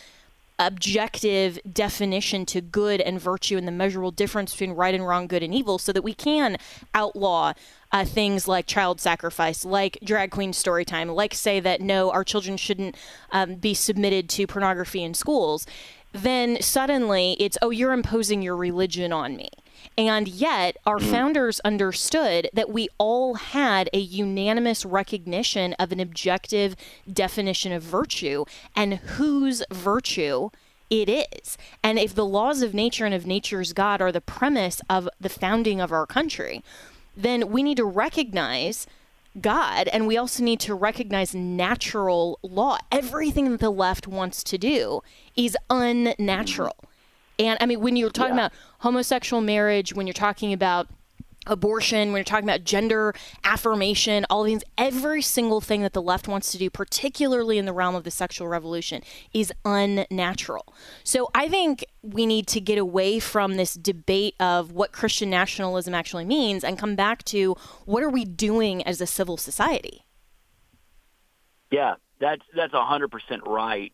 [0.59, 5.41] objective definition to good and virtue and the measurable difference between right and wrong, good
[5.41, 6.57] and evil, so that we can
[6.93, 7.53] outlaw
[7.91, 12.23] uh, things like child sacrifice, like drag queen story time, like say that no, our
[12.23, 12.95] children shouldn't
[13.31, 15.65] um, be submitted to pornography in schools,
[16.11, 19.49] then suddenly it's, oh, you're imposing your religion on me.
[19.97, 21.11] And yet, our mm.
[21.11, 26.75] founders understood that we all had a unanimous recognition of an objective
[27.11, 30.49] definition of virtue and whose virtue
[30.89, 31.57] it is.
[31.83, 35.29] And if the laws of nature and of nature's God are the premise of the
[35.29, 36.63] founding of our country,
[37.15, 38.87] then we need to recognize
[39.39, 42.77] God and we also need to recognize natural law.
[42.91, 45.01] Everything that the left wants to do
[45.35, 46.75] is unnatural.
[47.39, 48.47] And I mean, when you're talking yeah.
[48.47, 50.89] about homosexual marriage, when you're talking about
[51.47, 53.13] abortion, when you're talking about gender
[53.43, 57.73] affirmation, all these, every single thing that the left wants to do, particularly in the
[57.73, 59.01] realm of the sexual revolution,
[59.33, 60.73] is unnatural.
[61.03, 65.93] So I think we need to get away from this debate of what Christian nationalism
[65.93, 70.03] actually means and come back to what are we doing as a civil society?
[71.71, 73.93] Yeah, that's that's hundred percent right.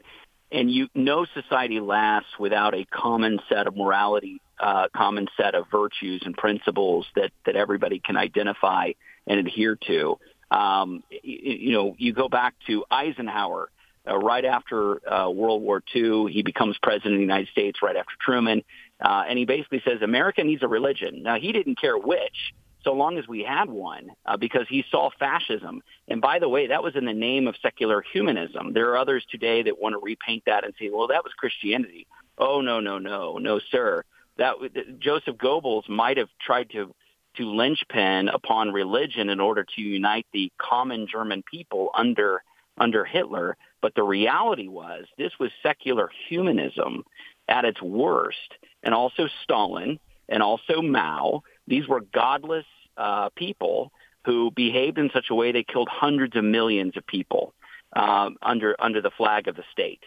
[0.51, 5.65] And you, no society lasts without a common set of morality uh, common set of
[5.69, 8.91] virtues and principles that, that everybody can identify
[9.27, 10.17] and adhere to.
[10.51, 13.69] Um, you, you know, you go back to Eisenhower
[14.07, 16.31] uh, right after uh, World War II.
[16.31, 18.63] He becomes president of the United States right after Truman,
[19.03, 21.23] uh, and he basically says America needs a religion.
[21.23, 22.53] Now he didn't care which,
[22.85, 25.81] so long as we had one, uh, because he saw fascism.
[26.07, 28.71] And by the way, that was in the name of secular humanism.
[28.71, 32.07] There are others today that want to repaint that and say, well, that was Christianity.
[32.37, 34.03] Oh no, no, no, no, sir
[34.37, 34.55] that
[34.99, 36.93] Joseph Goebbels might have tried to
[37.37, 42.43] to linchpin upon religion in order to unite the common German people under
[42.77, 43.57] under Hitler.
[43.81, 47.03] But the reality was this was secular humanism
[47.47, 51.43] at its worst, and also Stalin and also Mao.
[51.67, 52.65] These were godless
[52.97, 53.91] uh, people
[54.25, 57.53] who behaved in such a way they killed hundreds of millions of people
[57.95, 60.01] uh, under under the flag of the state.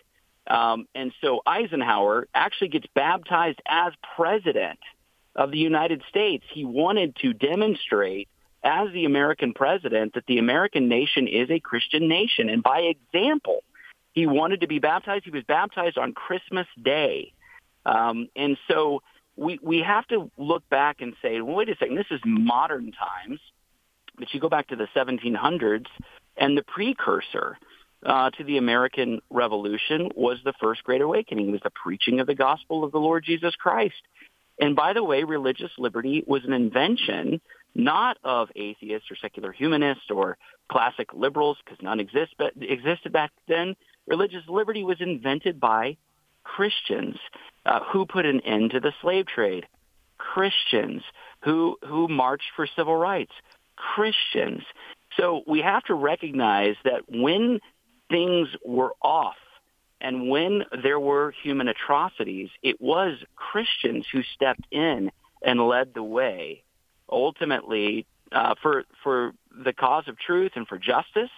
[0.46, 4.78] Um, and so Eisenhower actually gets baptized as president
[5.36, 6.44] of the United States.
[6.52, 8.28] He wanted to demonstrate
[8.64, 12.48] as the American president that the American nation is a Christian nation.
[12.48, 13.62] And by example,
[14.12, 15.24] he wanted to be baptized.
[15.24, 17.32] He was baptized on Christmas Day.
[17.86, 19.02] Um, and so
[19.38, 22.92] we, we have to look back and say, well, wait a second, this is modern
[22.92, 23.40] times.
[24.18, 25.86] But you go back to the 1700s
[26.36, 27.56] and the precursor
[28.04, 31.48] uh, to the American Revolution was the First Great Awakening.
[31.48, 34.02] It was the preaching of the gospel of the Lord Jesus Christ.
[34.60, 37.40] And by the way, religious liberty was an invention
[37.74, 40.36] not of atheists or secular humanists or
[40.70, 43.76] classic liberals, because none exist, but existed back then.
[44.06, 45.96] Religious liberty was invented by
[46.56, 47.16] Christians
[47.66, 49.66] uh, who put an end to the slave trade.
[50.16, 51.02] Christians
[51.44, 53.32] who who marched for civil rights.
[53.76, 54.62] Christians
[55.16, 57.60] So we have to recognize that when
[58.10, 59.36] things were off
[60.00, 65.10] and when there were human atrocities, it was Christians who stepped in
[65.42, 66.62] and led the way,
[67.10, 69.32] ultimately uh, for for
[69.64, 71.30] the cause of truth and for justice,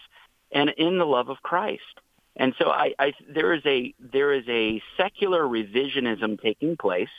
[0.53, 2.01] and in the love of Christ.
[2.41, 7.11] And so I, I there is a there is a secular revisionism taking place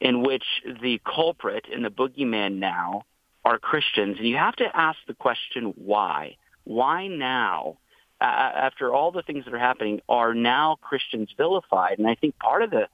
[0.00, 0.44] in which
[0.80, 3.02] the culprit and the boogeyman now
[3.44, 6.36] are Christians, and you have to ask the question why.
[6.62, 7.78] Why now?
[8.20, 11.98] Uh, after all the things that are happening, are now Christians vilified?
[11.98, 12.88] And I think part of the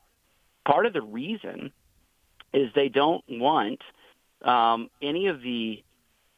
[0.64, 1.72] part of the reason
[2.54, 3.82] is they don't want
[4.42, 5.84] um, any of the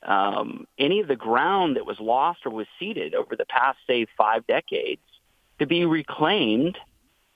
[0.02, 4.06] um, any of the ground that was lost or was ceded over the past, say,
[4.16, 5.00] five decades
[5.58, 6.78] to be reclaimed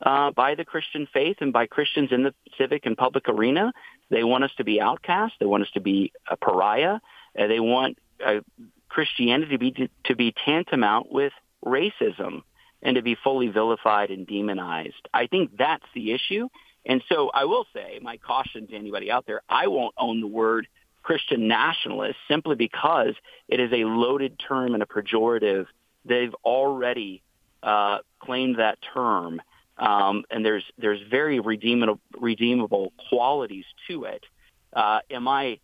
[0.03, 3.73] uh, by the Christian faith and by Christians in the civic and public arena.
[4.11, 5.35] They want us to be outcast.
[5.41, 7.01] They want us to be a pariah.
[7.39, 8.41] Uh, they want uh,
[8.89, 11.33] Christianity to be to, to be tantamount with
[11.65, 12.43] racism
[12.83, 15.09] and to be fully vilified and demonized.
[15.13, 16.49] I think that's the issue.
[16.87, 20.27] And so I will say, my caution to anybody out there, I won't own the
[20.27, 20.67] word
[21.03, 23.15] Christian nationalist simply because
[23.49, 25.67] it is a loaded term and a pejorative.
[26.05, 27.23] They've already
[27.63, 29.41] uh, claimed that term,
[29.79, 34.25] um, and there's there's very redeemable redeemable qualities to it.
[34.73, 35.59] Uh, am I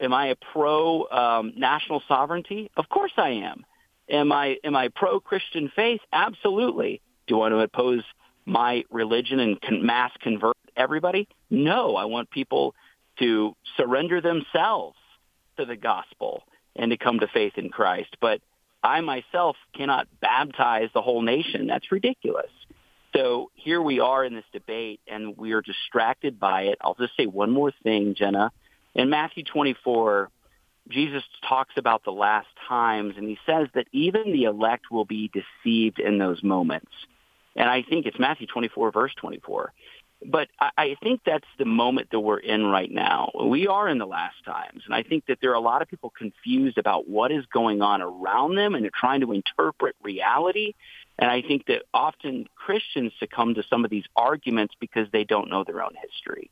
[0.00, 2.70] am I a pro um, national sovereignty?
[2.76, 3.64] Of course I am.
[4.08, 6.00] Am I am I pro Christian faith?
[6.12, 7.00] Absolutely.
[7.26, 8.04] Do I want to oppose
[8.44, 11.28] my religion and con- mass convert everybody?
[11.50, 12.74] No, I want people
[13.18, 14.96] to surrender themselves
[15.58, 16.42] to the gospel
[16.74, 18.16] and to come to faith in Christ.
[18.20, 18.40] But
[18.82, 21.66] I myself cannot baptize the whole nation.
[21.66, 22.50] That's ridiculous.
[23.14, 26.78] So here we are in this debate, and we are distracted by it.
[26.82, 28.52] I'll just say one more thing, Jenna.
[28.94, 30.30] In Matthew 24,
[30.88, 35.30] Jesus talks about the last times, and he says that even the elect will be
[35.32, 36.92] deceived in those moments.
[37.56, 39.72] And I think it's Matthew 24, verse 24.
[40.28, 43.30] But I think that's the moment that we're in right now.
[43.44, 44.82] We are in the last times.
[44.84, 47.80] And I think that there are a lot of people confused about what is going
[47.80, 50.72] on around them and they're trying to interpret reality.
[51.18, 55.48] And I think that often Christians succumb to some of these arguments because they don't
[55.48, 56.50] know their own history.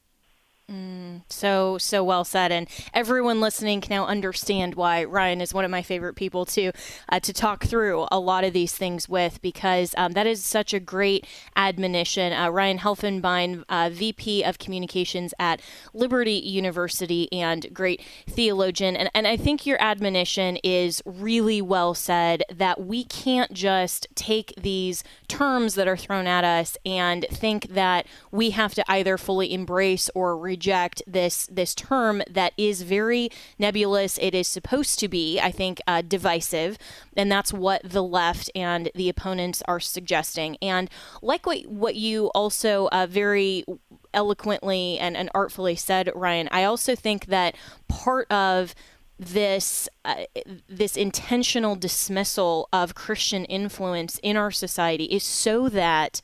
[0.71, 5.67] Mm, so so well said, and everyone listening can now understand why Ryan is one
[5.67, 6.73] of my favorite people to
[7.11, 10.73] uh, to talk through a lot of these things with, because um, that is such
[10.73, 12.33] a great admonition.
[12.33, 15.61] Uh, Ryan Helfenbein, uh, VP of Communications at
[15.93, 22.43] Liberty University, and great theologian, and and I think your admonition is really well said.
[22.51, 28.07] That we can't just take these terms that are thrown at us and think that
[28.31, 33.29] we have to either fully embrace or reject this this term that is very
[33.59, 34.19] nebulous.
[34.19, 36.79] It is supposed to be, I think, uh, divisive,
[37.17, 40.57] and that's what the left and the opponents are suggesting.
[40.63, 40.89] And
[41.23, 43.65] like what what you also uh, very
[44.13, 47.57] eloquently and, and artfully said, Ryan, I also think that
[47.89, 48.75] part of
[49.19, 50.25] this uh,
[50.69, 56.21] this intentional dismissal of Christian influence in our society is so that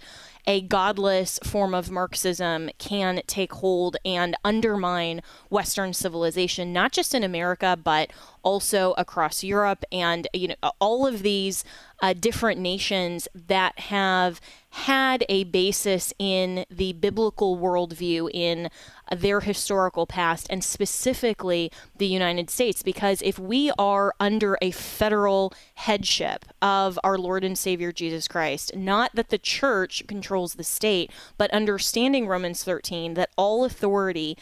[0.46, 7.22] a godless form of Marxism can take hold and undermine Western civilization, not just in
[7.22, 8.12] America, but
[8.42, 11.64] also across Europe and you know all of these
[12.02, 14.40] uh, different nations that have
[14.70, 18.70] had a basis in the biblical worldview in
[19.14, 25.52] their historical past and specifically the United States because if we are under a federal
[25.74, 31.10] headship of our Lord and Savior Jesus Christ not that the church controls the state
[31.36, 34.38] but understanding Romans 13 that all authority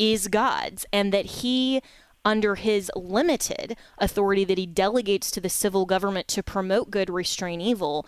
[0.00, 1.80] is God's and that he
[2.24, 7.60] under his limited authority that he delegates to the civil government to promote good, restrain
[7.60, 8.06] evil,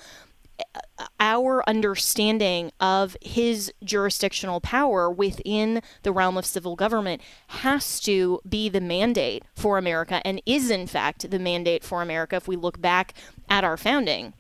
[1.18, 8.68] our understanding of his jurisdictional power within the realm of civil government has to be
[8.68, 12.80] the mandate for America and is, in fact, the mandate for America if we look
[12.80, 13.14] back
[13.48, 14.32] at our founding.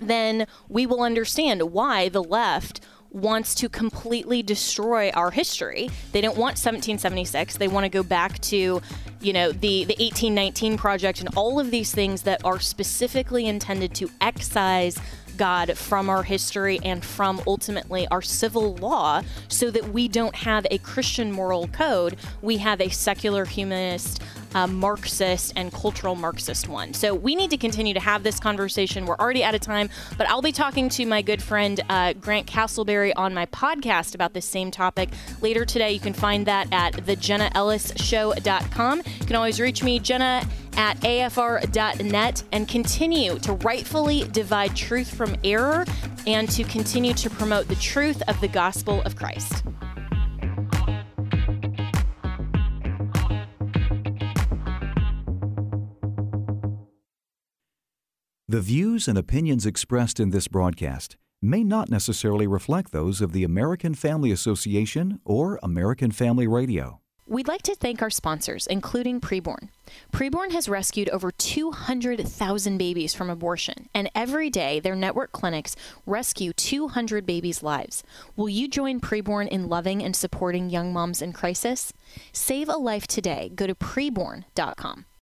[0.00, 2.80] Then we will understand why the left
[3.10, 5.90] wants to completely destroy our history.
[6.12, 7.56] They don't want 1776.
[7.56, 8.80] They want to go back to,
[9.20, 13.94] you know, the the 1819 project and all of these things that are specifically intended
[13.96, 14.98] to excise
[15.40, 20.66] God from our history and from ultimately our civil law so that we don't have
[20.70, 22.16] a Christian moral code.
[22.42, 24.20] We have a secular humanist,
[24.54, 26.92] uh, Marxist, and cultural Marxist one.
[26.94, 29.06] So we need to continue to have this conversation.
[29.06, 32.46] We're already out of time, but I'll be talking to my good friend uh, Grant
[32.46, 35.92] Castleberry on my podcast about this same topic later today.
[35.92, 39.02] You can find that at thejennaellisshow.com.
[39.20, 40.46] You can always reach me, Jenna
[40.76, 45.84] at afr.net and continue to rightfully divide truth from error
[46.26, 49.62] and to continue to promote the truth of the gospel of Christ.
[58.50, 63.44] The views and opinions expressed in this broadcast may not necessarily reflect those of the
[63.44, 67.00] American Family Association or American Family Radio.
[67.28, 69.68] We'd like to thank our sponsors, including Preborn.
[70.12, 76.52] Preborn has rescued over 200,000 babies from abortion, and every day their network clinics rescue
[76.52, 78.02] 200 babies' lives.
[78.34, 81.92] Will you join Preborn in loving and supporting young moms in crisis?
[82.32, 83.52] Save a life today.
[83.54, 85.04] Go to preborn.com.